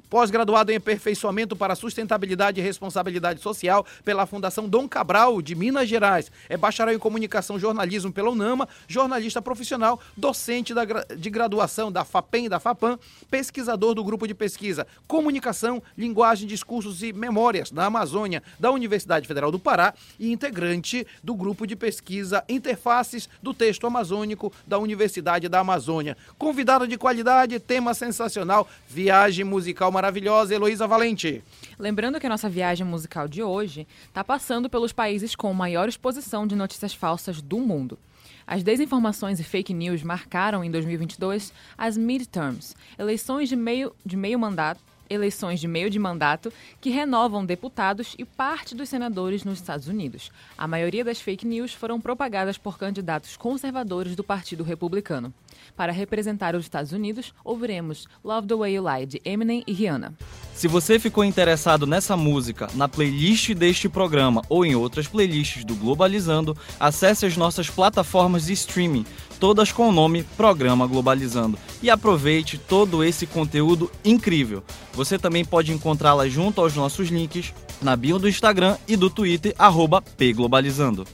[0.08, 6.30] pós-graduado em aperfeiçoamento para sustentabilidade e responsabilidade social pela Fundação Dom Cabral, de Minas Gerais.
[6.48, 12.46] É bacharel em comunicação jornalismo pela UNAMA, jornalista profissional, docente da, de graduação da FAPEM
[12.46, 12.98] e da FAPAM,
[13.30, 19.50] pesquisador do grupo de pesquisa Comunicação, Linguagem, Discursos e Memórias da Amazônia da Universidade Federal
[19.50, 25.60] do Pará e integrante do grupo de pesquisa Interfaces do Texto Amazônico da Universidade da
[25.60, 26.16] Amazônia.
[26.38, 31.42] Convidado de qualidade, tema sensacional, viagem musical musical maravilhosa, Heloísa Valente.
[31.78, 36.46] Lembrando que a nossa viagem musical de hoje está passando pelos países com maior exposição
[36.46, 37.98] de notícias falsas do mundo.
[38.46, 44.38] As desinformações e fake news marcaram em 2022 as midterms, eleições de meio, de meio
[44.38, 49.88] mandato eleições de meio de mandato que renovam deputados e parte dos senadores nos Estados
[49.88, 50.30] Unidos.
[50.56, 55.32] A maioria das fake news foram propagadas por candidatos conservadores do Partido Republicano.
[55.76, 60.14] Para representar os Estados Unidos, ouviremos Love the Way You Lie de Eminem e Rihanna.
[60.54, 65.74] Se você ficou interessado nessa música, na playlist deste programa ou em outras playlists do
[65.74, 69.04] Globalizando, acesse as nossas plataformas de streaming,
[69.38, 74.62] todas com o nome Programa Globalizando, e aproveite todo esse conteúdo incrível.
[74.92, 79.54] Você também pode encontrá-la junto aos nossos links na bio do Instagram e do Twitter,
[79.58, 81.06] arroba pglobalizando.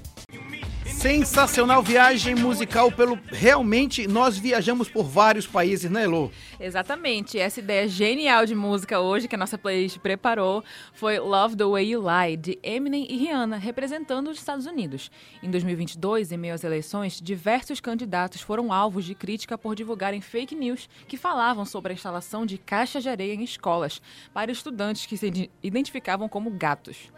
[1.02, 3.18] Sensacional viagem musical pelo.
[3.26, 6.30] Realmente, nós viajamos por vários países, né, Elo?
[6.60, 7.40] Exatamente.
[7.40, 10.62] Essa ideia genial de música hoje que a nossa playlist preparou
[10.92, 15.10] foi Love the Way You Lie, de Eminem e Rihanna, representando os Estados Unidos.
[15.42, 20.54] Em 2022, em meio às eleições, diversos candidatos foram alvos de crítica por divulgarem fake
[20.54, 24.00] news que falavam sobre a instalação de caixas de areia em escolas
[24.32, 27.10] para estudantes que se identificavam como gatos.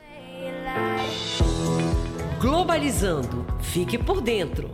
[2.44, 3.46] Globalizando.
[3.62, 4.70] Fique por dentro.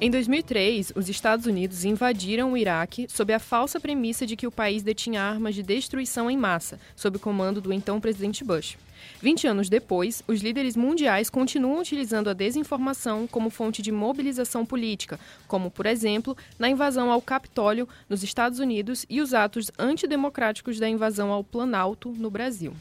[0.00, 4.50] Em 2003, os Estados Unidos invadiram o Iraque sob a falsa premissa de que o
[4.50, 8.78] país detinha armas de destruição em massa, sob o comando do então presidente Bush.
[9.20, 15.20] 20 anos depois, os líderes mundiais continuam utilizando a desinformação como fonte de mobilização política,
[15.46, 20.88] como, por exemplo, na invasão ao Capitólio nos Estados Unidos e os atos antidemocráticos da
[20.88, 22.72] invasão ao Planalto no Brasil.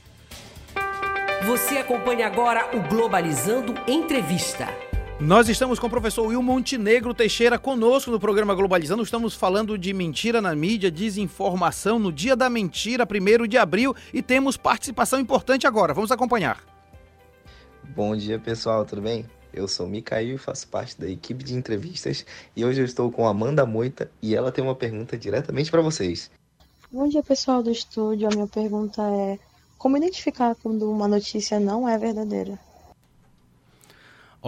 [1.46, 4.68] Você acompanha agora o Globalizando Entrevista.
[5.20, 9.04] Nós estamos com o professor Will Montenegro Teixeira conosco no programa Globalizando.
[9.04, 14.22] Estamos falando de mentira na mídia, desinformação no dia da mentira, 1 de abril, e
[14.24, 15.94] temos participação importante agora.
[15.94, 16.64] Vamos acompanhar.
[17.84, 19.24] Bom dia, pessoal, tudo bem?
[19.54, 23.28] Eu sou Micael e faço parte da equipe de entrevistas e hoje eu estou com
[23.28, 26.32] Amanda Moita e ela tem uma pergunta diretamente para vocês.
[26.92, 28.28] Bom dia, pessoal do estúdio.
[28.28, 29.40] A minha pergunta é:
[29.78, 32.60] como identificar quando uma notícia não é verdadeira?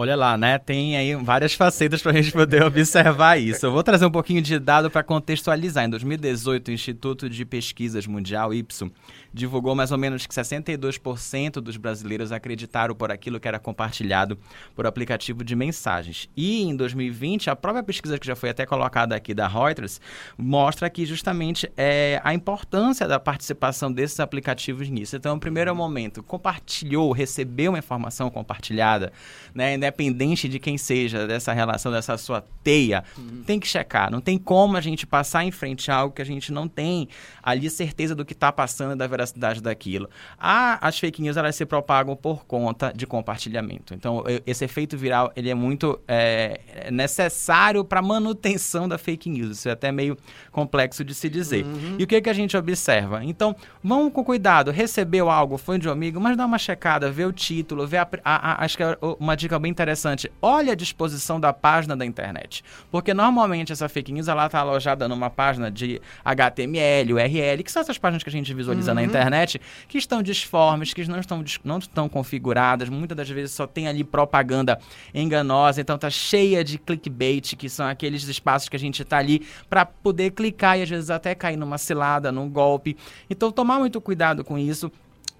[0.00, 0.56] Olha lá, né?
[0.56, 3.66] Tem aí várias facetas para a gente poder observar isso.
[3.66, 5.84] Eu vou trazer um pouquinho de dado para contextualizar.
[5.84, 8.90] Em 2018, o Instituto de Pesquisas Mundial, IPSO,
[9.30, 14.38] divulgou mais ou menos que 62% dos brasileiros acreditaram por aquilo que era compartilhado
[14.74, 16.30] por aplicativo de mensagens.
[16.34, 20.00] E em 2020, a própria pesquisa que já foi até colocada aqui da Reuters
[20.38, 25.14] mostra que justamente é, a importância da participação desses aplicativos nisso.
[25.14, 29.12] Então, no primeiro momento, compartilhou, recebeu uma informação compartilhada,
[29.54, 29.74] né?
[29.90, 33.42] Independente de quem seja, dessa relação, dessa sua teia, uhum.
[33.44, 34.10] tem que checar.
[34.10, 37.08] Não tem como a gente passar em frente a algo que a gente não tem
[37.42, 40.08] ali certeza do que está passando e da veracidade daquilo.
[40.38, 43.94] A, as fake news, elas se propagam por conta de compartilhamento.
[43.94, 49.58] Então, esse efeito viral, ele é muito é, necessário para manutenção da fake news.
[49.58, 50.16] Isso é até meio
[50.52, 51.64] complexo de se dizer.
[51.64, 51.96] Uhum.
[51.98, 53.24] E o que, que a gente observa?
[53.24, 54.70] Então, vamos com cuidado.
[54.70, 58.08] Recebeu algo, foi de um amigo, mas dá uma checada, vê o título, vê a,
[58.24, 60.30] a, a, acho que é uma dica bem interessante.
[60.42, 62.62] Olha a disposição da página da internet.
[62.90, 67.82] Porque normalmente essa fake news ela está alojada numa página de HTML, URL, que são
[67.82, 68.96] essas páginas que a gente visualiza uhum.
[68.96, 73.66] na internet, que estão disformes, que não estão, não estão configuradas, muitas das vezes só
[73.66, 74.78] tem ali propaganda
[75.14, 79.46] enganosa, então tá cheia de clickbait, que são aqueles espaços que a gente tá ali
[79.68, 82.96] para poder clicar e às vezes até cair numa cilada, num golpe.
[83.28, 84.90] Então tomar muito cuidado com isso.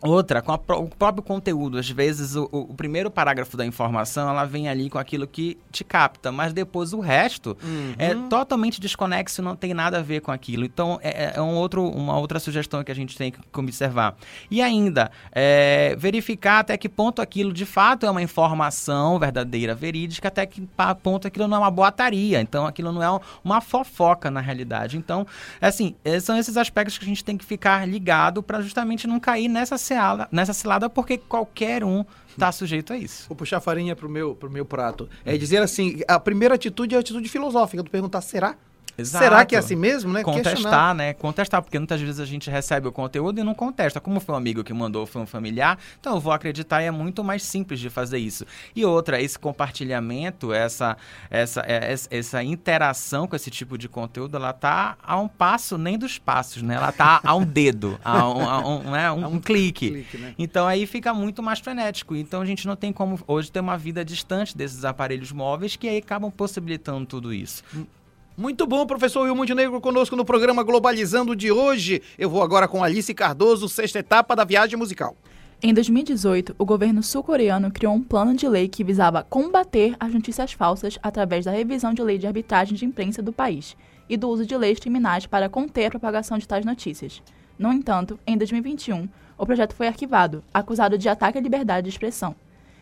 [0.03, 1.77] Outra, com a, o próprio conteúdo.
[1.77, 5.85] Às vezes, o, o, primeiro parágrafo da informação, ela vem ali com aquilo que te
[5.85, 7.95] capta, mas depois o resto uhum.
[7.99, 10.65] é totalmente desconexo, não tem nada a ver com aquilo.
[10.65, 14.17] Então, é, é, é um outro, uma outra sugestão que a gente tem que observar.
[14.51, 20.29] E ainda, é, verificar até que ponto aquilo de fato é uma informação verdadeira, verídica,
[20.29, 20.67] até que
[21.03, 22.41] ponto aquilo não é uma boataria.
[22.41, 24.97] Então, aquilo não é uma fofoca na realidade.
[24.97, 25.27] Então,
[25.61, 29.21] assim, é, são esses aspectos que a gente tem que ficar ligado para justamente não
[29.21, 33.27] cair nessa cilada, nessa cilada porque qualquer um está sujeito a isso.
[33.29, 35.09] Vou puxar farinha pro meu, pro meu prato.
[35.25, 38.57] É dizer assim, a primeira atitude é a atitude filosófica, tu perguntar, será?
[39.01, 39.25] Exato.
[39.25, 40.23] Será que é assim mesmo, né?
[40.23, 40.95] Contestar, Questionar.
[40.95, 41.15] né?
[41.15, 44.01] Contestar, porque muitas vezes a gente recebe o conteúdo e não contesta.
[44.01, 46.91] Como foi um amigo que mandou, foi um familiar, então eu vou acreditar e é
[46.91, 48.45] muito mais simples de fazer isso.
[48.75, 50.97] E outra, esse compartilhamento, essa,
[51.31, 55.99] essa, é, essa interação com esse tipo de conteúdo, ela tá a um passo nem
[55.99, 56.75] dos passos, né?
[56.75, 59.11] Ela tá a um dedo, a um, a um, né?
[59.13, 59.91] um, um clique.
[59.91, 60.35] clique né?
[60.39, 62.15] Então aí fica muito mais frenético.
[62.15, 65.89] Então a gente não tem como hoje ter uma vida distante desses aparelhos móveis que
[65.89, 67.63] aí acabam possibilitando tudo isso.
[68.37, 72.01] Muito bom, professor Will Montenegro conosco no programa Globalizando de hoje.
[72.19, 75.17] Eu vou agora com Alice Cardoso, sexta etapa da viagem musical.
[75.63, 80.53] Em 2018, o governo sul-coreano criou um plano de lei que visava combater as notícias
[80.53, 83.77] falsas através da revisão de lei de arbitragem de imprensa do país
[84.09, 87.23] e do uso de leis criminais para conter a propagação de tais notícias.
[87.59, 92.35] No entanto, em 2021, o projeto foi arquivado, acusado de ataque à liberdade de expressão.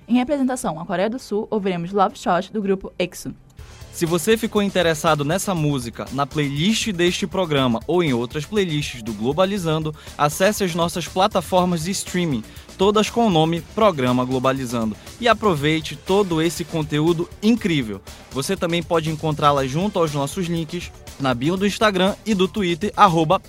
[0.07, 3.35] Em representação à Coreia do Sul, ouviremos Love Shot do grupo EXO.
[3.99, 9.13] Se você ficou interessado nessa música, na playlist deste programa ou em outras playlists do
[9.13, 12.45] Globalizando, acesse as nossas plataformas de streaming,
[12.79, 18.01] todas com o nome Programa Globalizando, e aproveite todo esse conteúdo incrível.
[18.31, 22.93] Você também pode encontrá-la junto aos nossos links na bio do Instagram e do Twitter,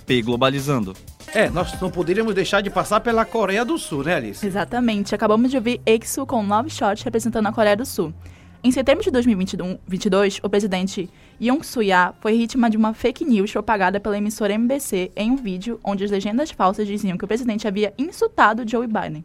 [0.08, 0.96] pglobalizando.
[1.32, 4.44] É, nós não poderíamos deixar de passar pela Coreia do Sul, né, Alice?
[4.44, 5.14] Exatamente.
[5.14, 8.12] Acabamos de ouvir EXO com Love Shot representando a Coreia do Sul.
[8.62, 11.10] Em setembro de 2022, o presidente
[11.42, 15.80] Yoon Soo-ya foi vítima de uma fake news propagada pela emissora MBC em um vídeo
[15.82, 19.24] onde as legendas falsas diziam que o presidente havia insultado Joe Biden.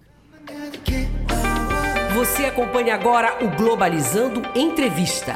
[2.14, 5.34] Você acompanha agora o Globalizando Entrevista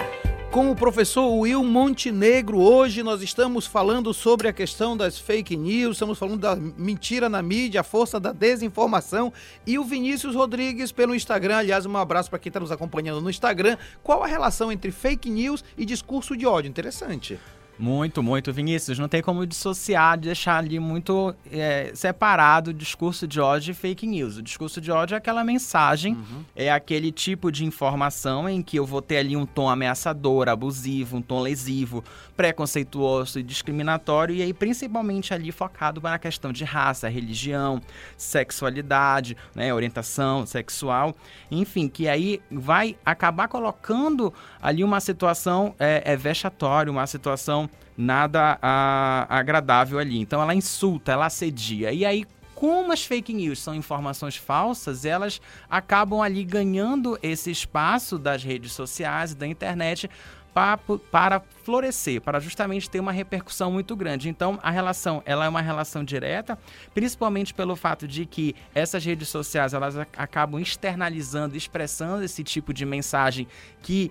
[0.50, 2.58] com o professor Will Montenegro.
[2.58, 7.42] Hoje nós estamos falando sobre a questão das fake news, estamos falando da mentira na
[7.42, 9.32] mídia, a força da desinformação
[9.66, 11.58] e o Vinícius Rodrigues pelo Instagram.
[11.58, 13.76] Aliás, um abraço para quem está nos acompanhando no Instagram.
[14.02, 16.68] Qual a relação entre fake news e discurso de ódio?
[16.68, 17.38] Interessante.
[17.78, 18.98] Muito, muito, Vinícius.
[18.98, 24.06] Não tem como dissociar, deixar ali muito é, separado o discurso de ódio e fake
[24.06, 24.36] news.
[24.36, 26.44] O discurso de ódio é aquela mensagem, uhum.
[26.56, 31.18] é aquele tipo de informação em que eu vou ter ali um tom ameaçador, abusivo,
[31.18, 32.02] um tom lesivo,
[32.36, 37.80] preconceituoso e discriminatório, e aí principalmente ali focado na questão de raça, religião,
[38.16, 41.14] sexualidade, né, orientação sexual,
[41.50, 47.67] enfim, que aí vai acabar colocando ali uma situação é, é vexatória, uma situação
[47.98, 50.20] nada a, agradável ali.
[50.20, 51.92] Então ela insulta, ela assedia.
[51.92, 52.24] E aí,
[52.54, 58.72] como as fake news são informações falsas, elas acabam ali ganhando esse espaço das redes
[58.72, 60.08] sociais e da internet
[60.54, 60.78] para,
[61.10, 64.28] para florescer, para justamente ter uma repercussão muito grande.
[64.28, 66.58] Então, a relação, ela é uma relação direta,
[66.94, 72.84] principalmente pelo fato de que essas redes sociais, elas acabam externalizando, expressando esse tipo de
[72.84, 73.46] mensagem
[73.82, 74.10] que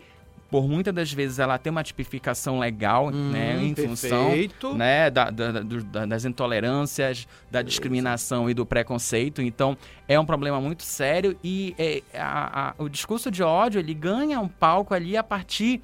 [0.50, 3.90] por muitas das vezes ela tem uma tipificação legal, hum, né, em perfeito.
[3.90, 9.42] função, né, da, da, da, das intolerâncias, da discriminação e do preconceito.
[9.42, 9.78] Então,
[10.08, 14.40] é um problema muito sério e é, a, a, o discurso de ódio ele ganha
[14.40, 15.82] um palco ali a partir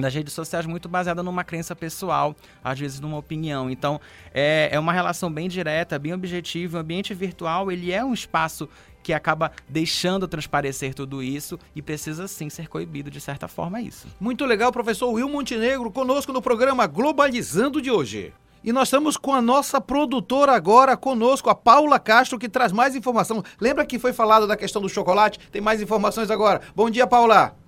[0.00, 3.70] das redes sociais muito baseada numa crença pessoal, às vezes numa opinião.
[3.70, 4.00] Então,
[4.32, 6.78] é, é uma relação bem direta, bem objetiva.
[6.78, 8.68] O ambiente virtual, ele é um espaço
[9.02, 14.06] que acaba deixando transparecer tudo isso e precisa sim ser coibido de certa forma isso.
[14.20, 18.32] Muito legal, professor Will Montenegro, conosco no programa Globalizando de hoje.
[18.62, 22.96] E nós estamos com a nossa produtora agora conosco, a Paula Castro, que traz mais
[22.96, 23.42] informação.
[23.60, 25.38] Lembra que foi falado da questão do chocolate?
[25.50, 26.60] Tem mais informações agora.
[26.74, 27.67] Bom dia, Paula.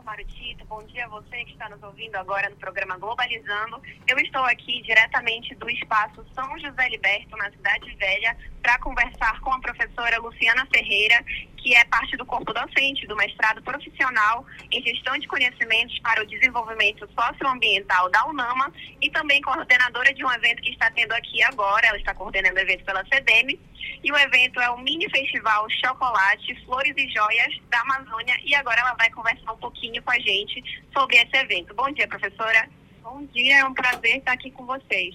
[0.00, 0.64] Bom dia, professor Mário Tito.
[0.66, 3.80] Bom dia a você que está nos ouvindo agora no programa Globalizando.
[4.06, 9.52] Eu estou aqui diretamente do espaço São José Liberto, na Cidade Velha, para conversar com
[9.52, 11.22] a professora Luciana Ferreira,
[11.56, 16.26] que é parte do corpo docente do mestrado profissional em gestão de conhecimentos para o
[16.26, 21.86] desenvolvimento socioambiental da UNAMA e também coordenadora de um evento que está tendo aqui agora.
[21.86, 23.58] Ela está coordenando o evento pela CDM.
[24.02, 28.36] E o evento é o Mini Festival Chocolate, Flores e Joias da Amazônia.
[28.44, 30.62] E agora ela vai conversar um pouquinho com a gente
[30.92, 31.74] sobre esse evento.
[31.74, 32.68] Bom dia, professora.
[33.02, 35.14] Bom dia, é um prazer estar aqui com vocês.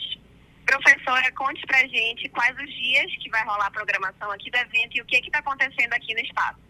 [0.65, 4.97] Professora, conte pra gente quais os dias que vai rolar a programação aqui do evento
[4.97, 6.64] e o que está acontecendo aqui no espaço.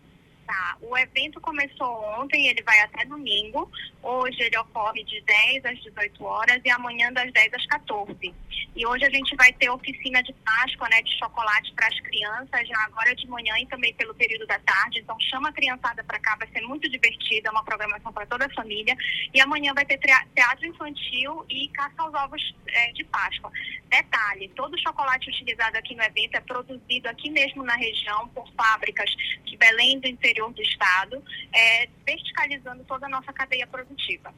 [0.46, 3.72] Tá, o evento começou ontem, ele vai até domingo.
[4.04, 8.34] Hoje ele ocorre de 10 às 18 horas e amanhã das 10 às 14.
[8.76, 12.68] E hoje a gente vai ter oficina de Páscoa, né, de chocolate para as crianças,
[12.68, 15.00] já agora de manhã e também pelo período da tarde.
[15.00, 18.46] Então chama a criançada para cá, vai ser muito divertido, é uma programação para toda
[18.46, 18.96] a família.
[19.34, 23.50] E amanhã vai ter teatro infantil e caça aos ovos é, de Páscoa.
[23.90, 28.46] Detalhe, todo o chocolate utilizado aqui no evento é produzido aqui mesmo na região por
[28.56, 29.10] fábricas
[29.46, 31.24] de Belém do interior interior do Estado,
[31.54, 34.34] é, verticalizando toda a nossa cadeia produtiva.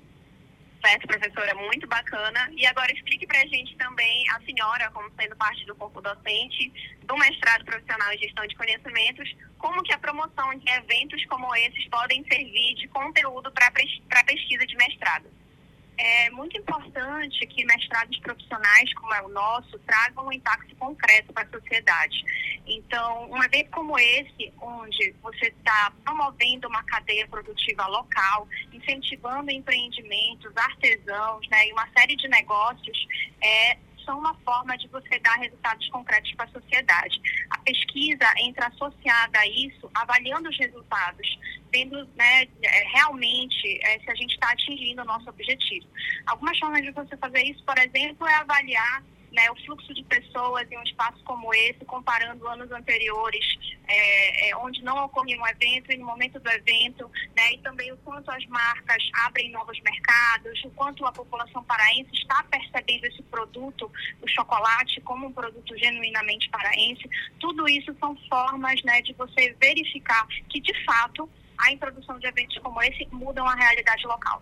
[0.86, 2.50] Certo, professora, muito bacana.
[2.56, 6.72] E agora explique para a gente também, a senhora, como sendo parte do corpo docente
[7.04, 11.88] do mestrado profissional em gestão de conhecimentos, como que a promoção de eventos como esses
[11.90, 15.26] podem servir de conteúdo para a pesquisa de mestrado
[15.98, 21.44] é muito importante que mestrados profissionais, como é o nosso, tragam um impacto concreto para
[21.44, 22.24] a sociedade.
[22.68, 30.56] Então, um evento como esse, onde você está promovendo uma cadeia produtiva local, incentivando empreendimentos,
[30.56, 33.08] artesãos né, e uma série de negócios,
[33.42, 33.78] é,
[34.08, 37.22] são uma forma de você dar resultados concretos para a sociedade.
[37.50, 41.38] A pesquisa entra associada a isso, avaliando os resultados,
[41.72, 45.86] vendo né, é, realmente é, se a gente está atingindo o nosso objetivo.
[46.26, 49.04] Algumas formas de você fazer isso, por exemplo, é avaliar
[49.38, 53.46] né, o fluxo de pessoas em um espaço como esse, comparando anos anteriores,
[53.88, 57.92] é, é, onde não ocorria um evento e no momento do evento, né, e também
[57.92, 63.22] o quanto as marcas abrem novos mercados, o quanto a população paraense está percebendo esse
[63.24, 63.92] produto,
[64.24, 67.08] o chocolate, como um produto genuinamente paraense.
[67.40, 71.30] Tudo isso são formas né, de você verificar que, de fato,
[71.60, 74.42] a introdução de eventos como esse mudam a realidade local.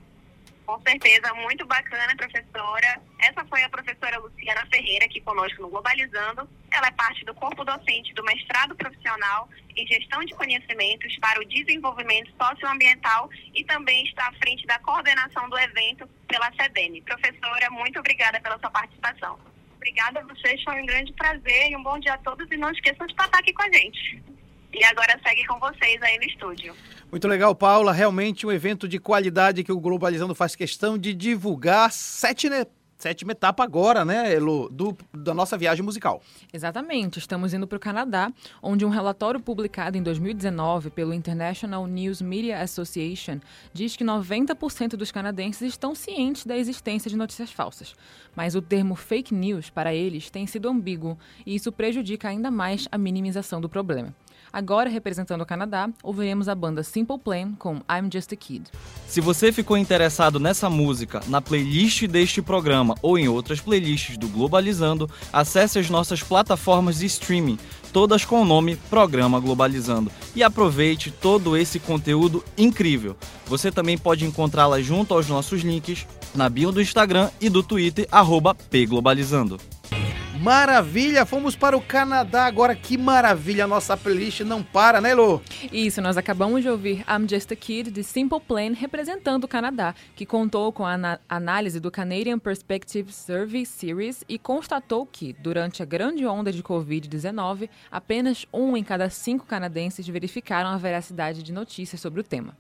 [0.66, 3.02] Com certeza, muito bacana, professora.
[3.20, 6.50] Essa foi a professora Luciana Ferreira, aqui conosco no Globalizando.
[6.72, 11.46] Ela é parte do corpo docente do mestrado profissional em gestão de conhecimentos para o
[11.46, 17.02] desenvolvimento socioambiental e também está à frente da coordenação do evento pela CBN.
[17.02, 19.40] Professora, muito obrigada pela sua participação.
[19.76, 22.72] Obrigada a vocês, foi um grande prazer e um bom dia a todos e não
[22.72, 24.24] esqueçam de estar aqui com a gente.
[24.78, 26.76] E agora segue com vocês aí no estúdio.
[27.10, 27.94] Muito legal, Paula.
[27.94, 31.90] Realmente um evento de qualidade que o Globalizando faz questão de divulgar.
[31.94, 32.66] Sete, né?
[32.98, 36.22] sétima etapa agora, né, Elo, do, da nossa viagem musical.
[36.52, 37.20] Exatamente.
[37.20, 42.60] Estamos indo para o Canadá, onde um relatório publicado em 2019 pelo International News Media
[42.62, 43.40] Association
[43.74, 47.96] diz que 90% dos canadenses estão cientes da existência de notícias falsas.
[48.36, 52.88] Mas o termo fake news, para eles, tem sido ambíguo e isso prejudica ainda mais
[52.92, 54.14] a minimização do problema.
[54.56, 58.64] Agora, representando o Canadá, ouviremos a banda Simple Plan com I'm Just a Kid.
[59.06, 64.30] Se você ficou interessado nessa música, na playlist deste programa ou em outras playlists do
[64.30, 67.60] Globalizando, acesse as nossas plataformas de streaming,
[67.92, 73.18] todas com o nome Programa Globalizando, e aproveite todo esse conteúdo incrível.
[73.48, 78.08] Você também pode encontrá-la junto aos nossos links na bio do Instagram e do Twitter,
[78.10, 79.60] arroba pglobalizando.
[80.46, 82.76] Maravilha, fomos para o Canadá agora.
[82.76, 85.42] Que maravilha, a nossa playlist não para, né, Lô?
[85.72, 89.96] Isso, nós acabamos de ouvir I'm Just a Kid de Simple Plan representando o Canadá,
[90.16, 95.86] que contou com a análise do Canadian Perspective Survey Series e constatou que, durante a
[95.86, 102.00] grande onda de Covid-19, apenas um em cada cinco canadenses verificaram a veracidade de notícias
[102.00, 102.56] sobre o tema.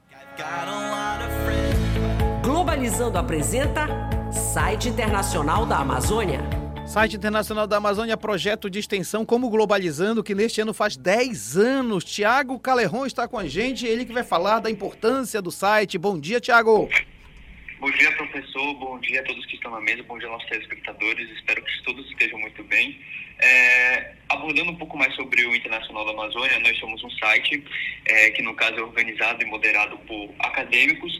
[2.43, 3.85] Globalizando apresenta
[4.31, 6.64] Site Internacional da Amazônia.
[6.87, 12.05] Site Internacional da Amazônia, projeto de extensão Como Globalizando, que neste ano faz 10 anos.
[12.05, 15.97] Tiago Calerron está com a gente, ele que vai falar da importância do site.
[15.97, 16.87] Bom dia, Tiago.
[17.79, 18.73] Bom dia, professor.
[18.75, 20.03] Bom dia a todos que estão na mesa.
[20.03, 21.29] Bom dia nossos telespectadores.
[21.31, 23.01] Espero que todos estejam muito bem.
[23.39, 27.63] É, abordando um pouco mais sobre o Internacional da Amazônia, nós somos um site
[28.05, 31.19] é, que, no caso, é organizado e moderado por acadêmicos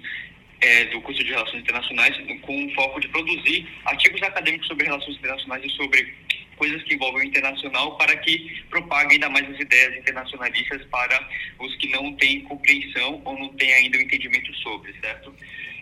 [0.62, 5.18] é, do curso de Relações Internacionais com o foco de produzir artigos acadêmicos sobre relações
[5.18, 6.14] internacionais e sobre
[6.56, 11.28] coisas que envolvem o internacional para que propague ainda mais as ideias internacionalistas para
[11.60, 15.34] os que não têm compreensão ou não têm ainda o entendimento sobre, certo?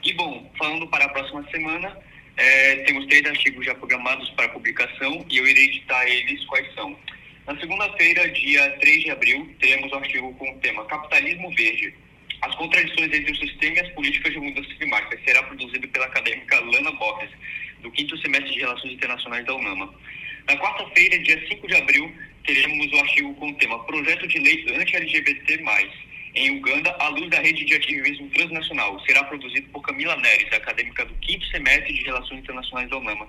[0.03, 1.97] E bom, falando para a próxima semana,
[2.35, 6.97] é, temos três artigos já programados para publicação e eu irei editar eles quais são.
[7.45, 11.93] Na segunda-feira, dia 3 de abril, teremos um artigo com o tema Capitalismo Verde,
[12.43, 16.59] as contradições entre o sistema e as políticas de mudança climática será produzido pela acadêmica
[16.59, 17.29] Lana Borges,
[17.81, 19.93] do quinto semestre de Relações Internacionais da UNAMA.
[20.47, 22.13] Na quarta-feira, dia 5 de abril,
[22.45, 25.63] teremos o artigo com o tema Projeto de Lei Anti-LGBT+,
[26.35, 28.99] em Uganda, à luz da rede de ativismo transnacional.
[29.05, 33.25] Será produzido por Camila Neres, acadêmica do quinto semestre de Relações Internacionais da UNAMA.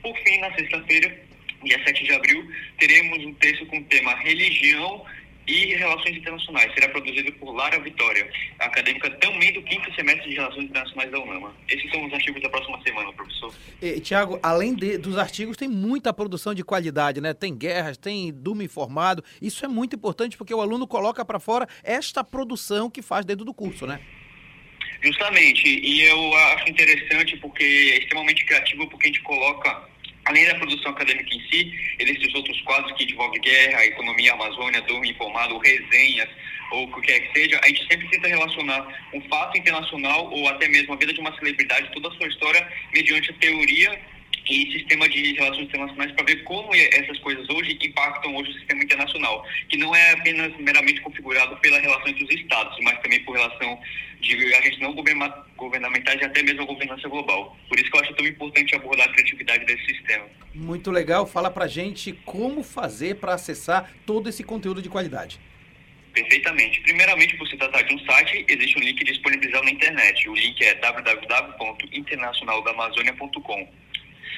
[0.00, 1.14] Por fim, na sexta-feira,
[1.62, 5.04] dia 7 de abril, teremos um texto com o tema Religião
[5.46, 6.72] e Relações Internacionais.
[6.74, 8.28] Será produzido por Lara Vitória,
[8.58, 11.54] acadêmica também do quinto semestre de Relações Internacionais da UNAMA.
[11.68, 13.54] Esses são os artigos da próxima semana, professor.
[14.02, 17.34] Tiago, além de, dos artigos, tem muita produção de qualidade, né?
[17.34, 19.22] Tem guerras, tem Duma informado.
[19.40, 23.44] Isso é muito importante porque o aluno coloca para fora esta produção que faz dentro
[23.44, 24.00] do curso, né?
[25.02, 25.68] Justamente.
[25.68, 29.93] E eu acho interessante porque é extremamente criativo porque a gente coloca
[30.26, 35.10] Além da produção acadêmica em si, existem outros quadros que envolvem guerra, economia, Amazônia, dorme
[35.10, 36.28] informado, resenhas,
[36.72, 40.48] ou o que quer que seja, a gente sempre tenta relacionar um fato internacional ou
[40.48, 44.00] até mesmo a vida de uma celebridade, toda a sua história, mediante a teoria
[44.48, 48.84] e sistema de relações internacionais para ver como essas coisas hoje impactam hoje o sistema
[48.84, 53.36] internacional, que não é apenas meramente configurado pela relação entre os estados, mas também por
[53.36, 53.78] relação
[54.20, 57.56] de agentes não governamentais e até mesmo a governança global.
[57.68, 60.26] Por isso que eu acho tão importante abordar a criatividade desse sistema.
[60.54, 61.26] Muito legal.
[61.26, 65.40] Fala para gente como fazer para acessar todo esse conteúdo de qualidade.
[66.14, 66.80] Perfeitamente.
[66.82, 70.28] Primeiramente, por se tratar de um site, existe um link disponibilizado na internet.
[70.28, 73.68] O link é www.internacionaldamazônia.com.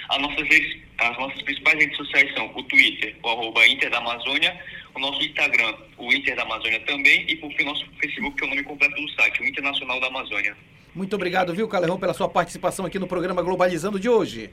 [0.08, 3.98] As nossas, redes, as nossas principais redes sociais são o Twitter, o arroba Inter da
[3.98, 4.58] Amazônia,
[4.94, 8.44] o nosso Instagram, o Inter da Amazônia também, e por fim o nosso Facebook, que
[8.44, 10.56] é o nome completo do site, o Internacional da Amazônia.
[10.94, 14.50] Muito obrigado, viu, Calerrão, pela sua participação aqui no programa Globalizando de hoje.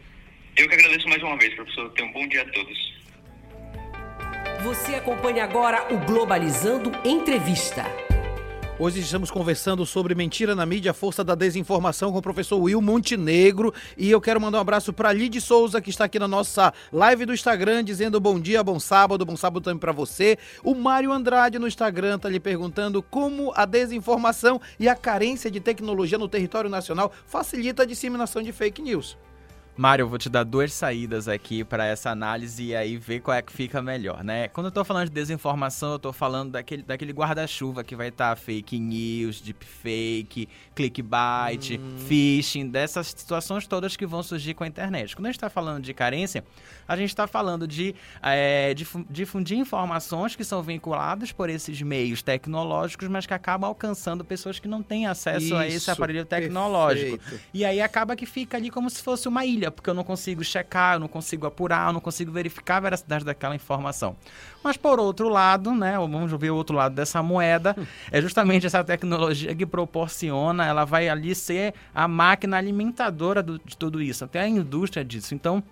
[0.58, 1.90] Eu que agradeço mais uma vez, professor.
[1.92, 2.94] Tenha um bom dia a todos.
[4.64, 7.86] Você acompanha agora o Globalizando Entrevista.
[8.80, 13.72] Hoje estamos conversando sobre mentira na mídia, força da desinformação com o professor Will Montenegro.
[13.96, 17.24] E eu quero mandar um abraço para Lid Souza, que está aqui na nossa live
[17.28, 20.40] do Instagram, dizendo bom dia, bom sábado, bom sábado também para você.
[20.64, 25.60] O Mário Andrade no Instagram está lhe perguntando como a desinformação e a carência de
[25.60, 29.16] tecnologia no território nacional facilita a disseminação de fake news.
[29.76, 33.36] Mário, eu vou te dar duas saídas aqui para essa análise e aí ver qual
[33.36, 34.48] é que fica melhor, né?
[34.50, 38.30] Quando eu tô falando de desinformação, eu tô falando daquele, daquele guarda-chuva que vai estar
[38.30, 41.98] tá fake news, deepfake, clickbait, hum.
[42.08, 45.16] phishing, dessas situações todas que vão surgir com a internet.
[45.16, 46.44] Quando a gente está falando de carência,
[46.88, 48.76] a gente está falando de é,
[49.10, 54.68] difundir informações que são vinculadas por esses meios tecnológicos, mas que acabam alcançando pessoas que
[54.68, 57.18] não têm acesso Isso, a esse aparelho tecnológico.
[57.18, 57.44] Perfeito.
[57.52, 60.44] E aí acaba que fica ali como se fosse uma ilha porque eu não consigo
[60.44, 64.16] checar, eu não consigo apurar, eu não consigo verificar a veracidade daquela informação.
[64.64, 67.76] Mas por outro lado, né, vamos ver o outro lado dessa moeda,
[68.12, 73.78] é justamente essa tecnologia que proporciona, ela vai ali ser a máquina alimentadora do, de
[73.78, 75.36] tudo isso, até a indústria disso.
[75.36, 75.64] Então,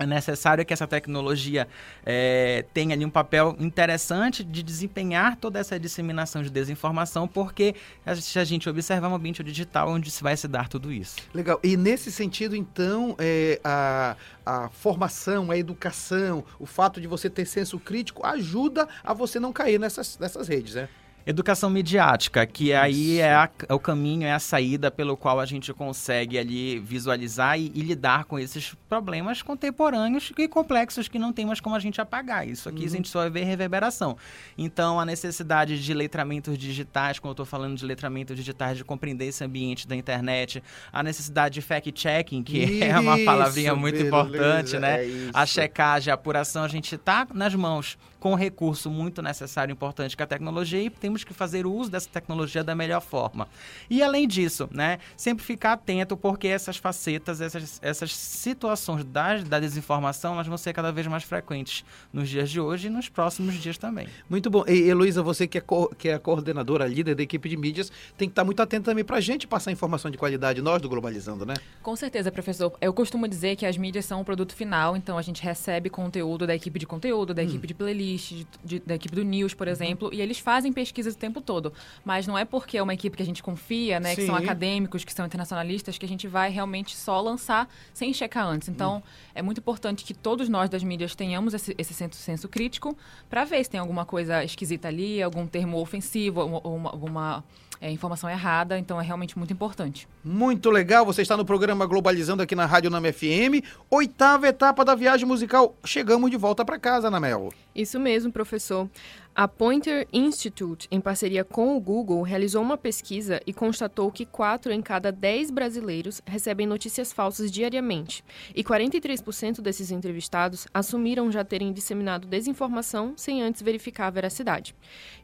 [0.00, 1.68] é necessário que essa tecnologia
[2.04, 7.74] é, tenha ali um papel interessante de desempenhar toda essa disseminação de desinformação, porque
[8.16, 11.16] se a gente observar um ambiente digital onde se vai se dar tudo isso.
[11.34, 11.60] Legal.
[11.62, 17.44] E nesse sentido, então, é, a, a formação, a educação, o fato de você ter
[17.44, 20.88] senso crítico ajuda a você não cair nessas, nessas redes, né?
[21.26, 25.44] Educação midiática, que aí é, a, é, o caminho, é a saída pelo qual a
[25.44, 31.32] gente consegue ali visualizar e, e, lidar com esses problemas contemporâneos e complexos que não
[31.32, 32.48] tem mais como a gente apagar.
[32.48, 32.86] Isso aqui uhum.
[32.86, 34.16] a gente só vai ver reverberação.
[34.56, 39.26] Então, a necessidade de letramentos digitais, quando eu estou falando de letramentos digitais, de compreender
[39.26, 40.62] esse ambiente da internet,
[40.92, 45.04] a necessidade de fact-checking, que isso, é uma palavrinha muito beleza, importante, né?
[45.04, 49.72] É a checagem, a apuração, a gente está nas mãos com um recurso muito necessário
[49.72, 53.00] e importante que é a tecnologia e temos que fazer uso dessa tecnologia da melhor
[53.00, 53.48] forma.
[53.88, 59.58] E além disso, né, sempre ficar atento porque essas facetas, essas, essas situações da, da
[59.58, 63.54] desinformação, elas vão ser cada vez mais frequentes nos dias de hoje e nos próximos
[63.54, 64.06] dias também.
[64.28, 64.64] Muito bom.
[64.68, 65.62] E Heloísa, você que é,
[65.98, 68.84] que é a coordenadora, a líder da equipe de mídias, tem que estar muito atento
[68.84, 71.54] também para a gente passar informação de qualidade, nós do Globalizando, né?
[71.82, 72.72] Com certeza, professor.
[72.80, 76.46] Eu costumo dizer que as mídias são o produto final, então a gente recebe conteúdo
[76.46, 77.46] da equipe de conteúdo, da hum.
[77.46, 79.72] equipe de playlist, de, de, da equipe do News, por uhum.
[79.72, 81.72] exemplo, e eles fazem pesquisas o tempo todo.
[82.04, 85.04] Mas não é porque é uma equipe que a gente confia, né, que são acadêmicos,
[85.04, 88.68] que são internacionalistas, que a gente vai realmente só lançar sem checar antes.
[88.68, 89.02] Então, uhum.
[89.34, 92.96] é muito importante que todos nós das mídias tenhamos esse, esse senso, senso crítico
[93.28, 97.44] para ver se tem alguma coisa esquisita ali, algum termo ofensivo, uma, alguma
[97.80, 100.06] é, informação errada, então é realmente muito importante.
[100.22, 104.94] Muito legal, você está no programa Globalizando aqui na Rádio Nama FM, oitava etapa da
[104.94, 105.74] viagem musical.
[105.84, 107.50] Chegamos de volta para casa, Namel.
[107.74, 108.88] Isso mesmo, professor.
[109.32, 114.72] A Pointer Institute, em parceria com o Google, realizou uma pesquisa e constatou que 4
[114.72, 118.24] em cada 10 brasileiros recebem notícias falsas diariamente.
[118.54, 124.74] E 43% desses entrevistados assumiram já terem disseminado desinformação sem antes verificar a veracidade.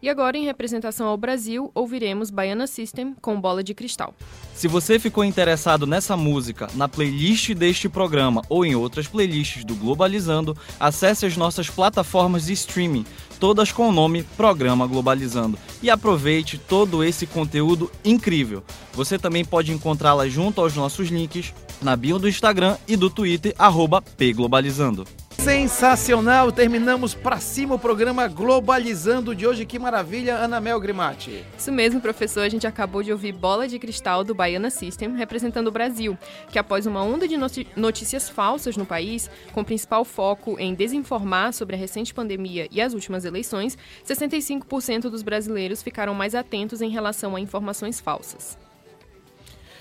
[0.01, 4.15] E agora, em representação ao Brasil, ouviremos Baiana System com Bola de Cristal.
[4.55, 9.75] Se você ficou interessado nessa música, na playlist deste programa ou em outras playlists do
[9.75, 13.05] Globalizando, acesse as nossas plataformas de streaming
[13.39, 15.59] todas com o nome Programa Globalizando.
[15.83, 18.63] E aproveite todo esse conteúdo incrível.
[18.93, 23.55] Você também pode encontrá-la junto aos nossos links na bio do Instagram e do Twitter,
[23.59, 25.07] arroba pglobalizando.
[25.39, 26.51] Sensacional!
[26.51, 29.65] Terminamos para cima o programa Globalizando de hoje.
[29.65, 31.45] Que maravilha, Ana Mel Grimati.
[31.57, 32.41] Isso mesmo, professor.
[32.41, 36.19] A gente acabou de ouvir Bola de Cristal do Baiana System, representando o Brasil,
[36.51, 37.37] que após uma onda de
[37.77, 42.93] notícias falsas no país, com principal foco em desinformar sobre a recente pandemia e as
[42.93, 48.59] últimas eleições, 65% dos brasileiros ficaram mais atentos em relação a informações falsas.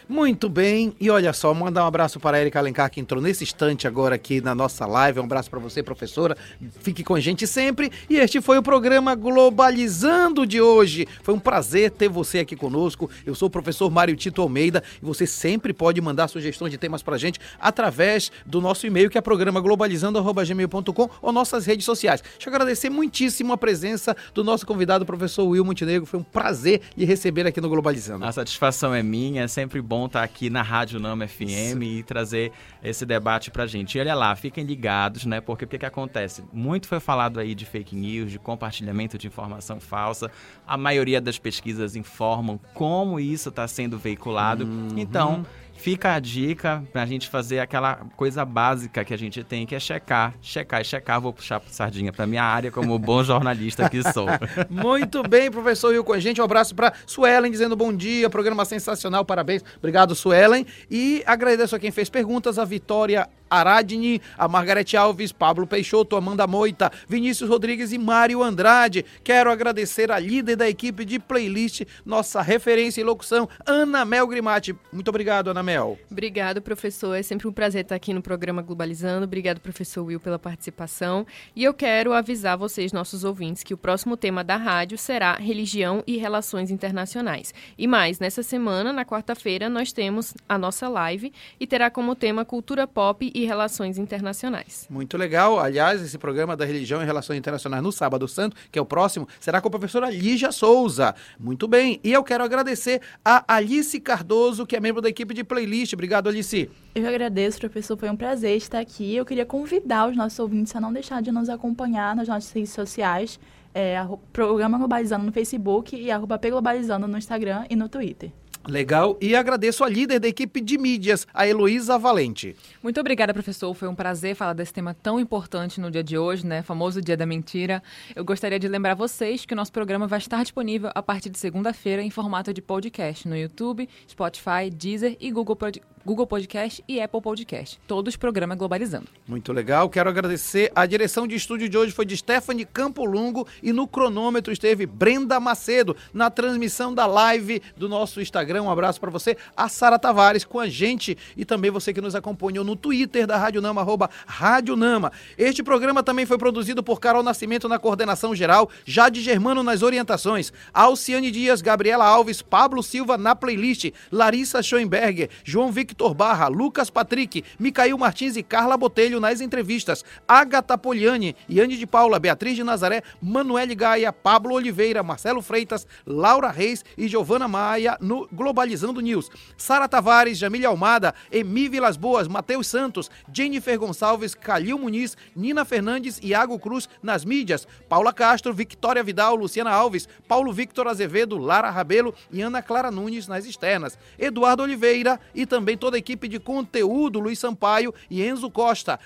[0.08, 3.44] Muito bem, e olha só, mandar um abraço para a Erika Alencar, que entrou nesse
[3.44, 5.20] instante agora aqui na nossa live.
[5.20, 6.38] Um abraço para você, professora.
[6.80, 7.92] Fique com a gente sempre.
[8.08, 11.08] E este foi o programa Globalizando de hoje.
[11.24, 13.10] Foi um prazer ter você aqui conosco.
[13.26, 17.02] Eu sou o professor Mário Tito Almeida e você sempre pode mandar sugestões de temas
[17.02, 22.22] para a gente através do nosso e-mail, que é programa globalizando.gmail.com ou nossas redes sociais.
[22.22, 26.06] Deixa eu agradecer muitíssimo a presença do nosso convidado, professor Will Montenegro.
[26.06, 28.24] Foi um prazer lhe receber aqui no Globalizando.
[28.24, 31.48] A satisfação é minha, é sempre bom bom estar tá aqui na Rádio Nama FM
[31.48, 31.82] Sim.
[31.82, 32.52] e trazer
[32.84, 33.98] esse debate pra gente.
[33.98, 35.40] E olha lá, fiquem ligados, né?
[35.40, 36.44] Porque o que, que acontece?
[36.52, 40.30] Muito foi falado aí de fake news, de compartilhamento de informação falsa.
[40.68, 44.66] A maioria das pesquisas informam como isso está sendo veiculado.
[44.66, 44.90] Uhum.
[44.98, 49.76] Então Fica a dica pra gente fazer aquela coisa básica que a gente tem, que
[49.76, 51.22] é checar, checar e checar.
[51.22, 54.28] Vou puxar sardinha pra minha área como bom jornalista que sou.
[54.70, 56.42] Muito bem, professor Rio com a gente.
[56.42, 59.64] Um abraço pra Suelen dizendo bom dia, programa sensacional, parabéns.
[59.78, 60.66] Obrigado, Suelen.
[60.90, 66.46] E agradeço a quem fez perguntas, a Vitória Aradni, a Margarete Alves, Pablo Peixoto, Amanda
[66.48, 69.06] Moita, Vinícius Rodrigues e Mário Andrade.
[69.24, 74.76] Quero agradecer a líder da equipe de playlist, nossa referência em locução, Ana Mel Grimati.
[74.92, 75.98] Muito obrigado, Ana Mel.
[76.10, 77.16] Obrigado, professor.
[77.16, 79.26] É sempre um prazer estar aqui no programa Globalizando.
[79.26, 81.26] Obrigado, professor Will, pela participação.
[81.56, 86.04] E eu quero avisar vocês, nossos ouvintes, que o próximo tema da rádio será religião
[86.08, 87.54] e relações internacionais.
[87.78, 92.44] E mais, nessa semana, na quarta-feira, nós temos a nossa live e terá como tema
[92.44, 94.88] cultura pop e e Relações Internacionais.
[94.90, 95.60] Muito legal.
[95.60, 99.28] Aliás, esse programa da Religião e Relações Internacionais no Sábado Santo, que é o próximo,
[99.40, 101.16] será com a professora Lígia Souza.
[101.40, 102.00] Muito bem.
[102.04, 105.94] E eu quero agradecer a Alice Cardoso, que é membro da equipe de playlist.
[105.94, 106.70] Obrigado, Alice.
[106.96, 107.98] Eu agradeço, professor.
[107.98, 109.16] Foi um prazer estar aqui.
[109.16, 112.72] Eu queria convidar os nossos ouvintes a não deixar de nos acompanhar nas nossas redes
[112.72, 113.40] sociais.
[113.74, 113.98] É,
[114.32, 118.32] Programa Globalizando no Facebook e arroba Globalizando no Instagram e no Twitter.
[118.68, 119.18] Legal.
[119.22, 122.56] E agradeço a líder da equipe de mídias, a Heloísa Valente.
[122.82, 123.74] Muito obrigada, professor.
[123.74, 126.62] Foi um prazer falar desse tema tão importante no dia de hoje, né?
[126.62, 127.82] Famoso Dia da Mentira.
[128.16, 131.38] Eu gostaria de lembrar vocês que o nosso programa vai estar disponível a partir de
[131.38, 135.95] segunda-feira em formato de podcast no YouTube, Spotify, Deezer e Google Podcast.
[136.06, 137.80] Google Podcast e Apple Podcast.
[137.88, 139.08] Todos programa Globalizando.
[139.28, 139.90] Muito legal.
[139.90, 140.72] Quero agradecer.
[140.76, 145.40] A direção de estúdio de hoje foi de Stephanie Campolungo e no cronômetro esteve Brenda
[145.40, 148.62] Macedo na transmissão da live do nosso Instagram.
[148.62, 149.36] Um abraço para você.
[149.58, 153.38] A Sara Tavares com a gente e também você que nos acompanhou no Twitter da
[153.38, 155.12] Rádio Nama, arroba Rádio Nama.
[155.36, 160.54] Este programa também foi produzido por Carol Nascimento na coordenação geral, Jade Germano nas orientações,
[160.72, 166.90] Alciane Dias, Gabriela Alves, Pablo Silva na playlist, Larissa Schoenberger, João Victor Victor Barra, Lucas
[166.90, 172.66] Patrick, Micael Martins e Carla Botelho nas entrevistas, Agatha Poliani, Yane de Paula, Beatriz de
[172.66, 179.32] Nazaré, Manuele Gaia, Pablo Oliveira, Marcelo Freitas, Laura Reis e Giovana Maia no Globalizando News.
[179.56, 186.20] Sara Tavares, Jamília Almada, Emi Vilas Boas, Matheus Santos, Jennifer Gonçalves, Calil Muniz, Nina Fernandes
[186.22, 191.70] e Iago Cruz nas mídias, Paula Castro, Victoria Vidal, Luciana Alves, Paulo Victor Azevedo, Lara
[191.70, 196.40] Rabelo e Ana Clara Nunes nas externas, Eduardo Oliveira e também toda a equipe de
[196.40, 199.00] conteúdo, Luiz Sampaio e Enzo Costa.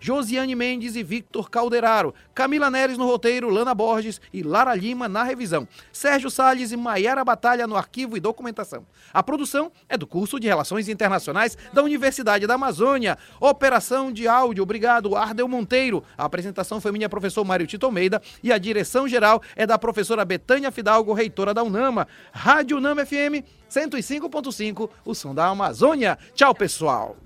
[0.00, 5.22] Josiane Mendes e Victor Calderaro, Camila Neres no roteiro, Lana Borges e Lara Lima na
[5.22, 8.84] revisão, Sérgio Salles e Maiara Batalha no arquivo e documentação.
[9.14, 13.16] A produção é do curso de Relações Internacionais da Universidade da Amazônia.
[13.40, 16.04] Operação de áudio, obrigado, Ardel Monteiro.
[16.18, 20.22] A apresentação foi minha professor Mário Tito Almeida e a direção geral é da professora
[20.22, 22.06] Betânia Fidalgo, reitora da UNAMA.
[22.30, 26.16] Rádio UNAMA FM 105.5, o som da Amazônia.
[26.34, 27.16] Tchau, pessoal.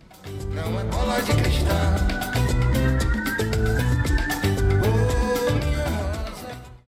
[0.54, 2.27] Não é bola de cristal.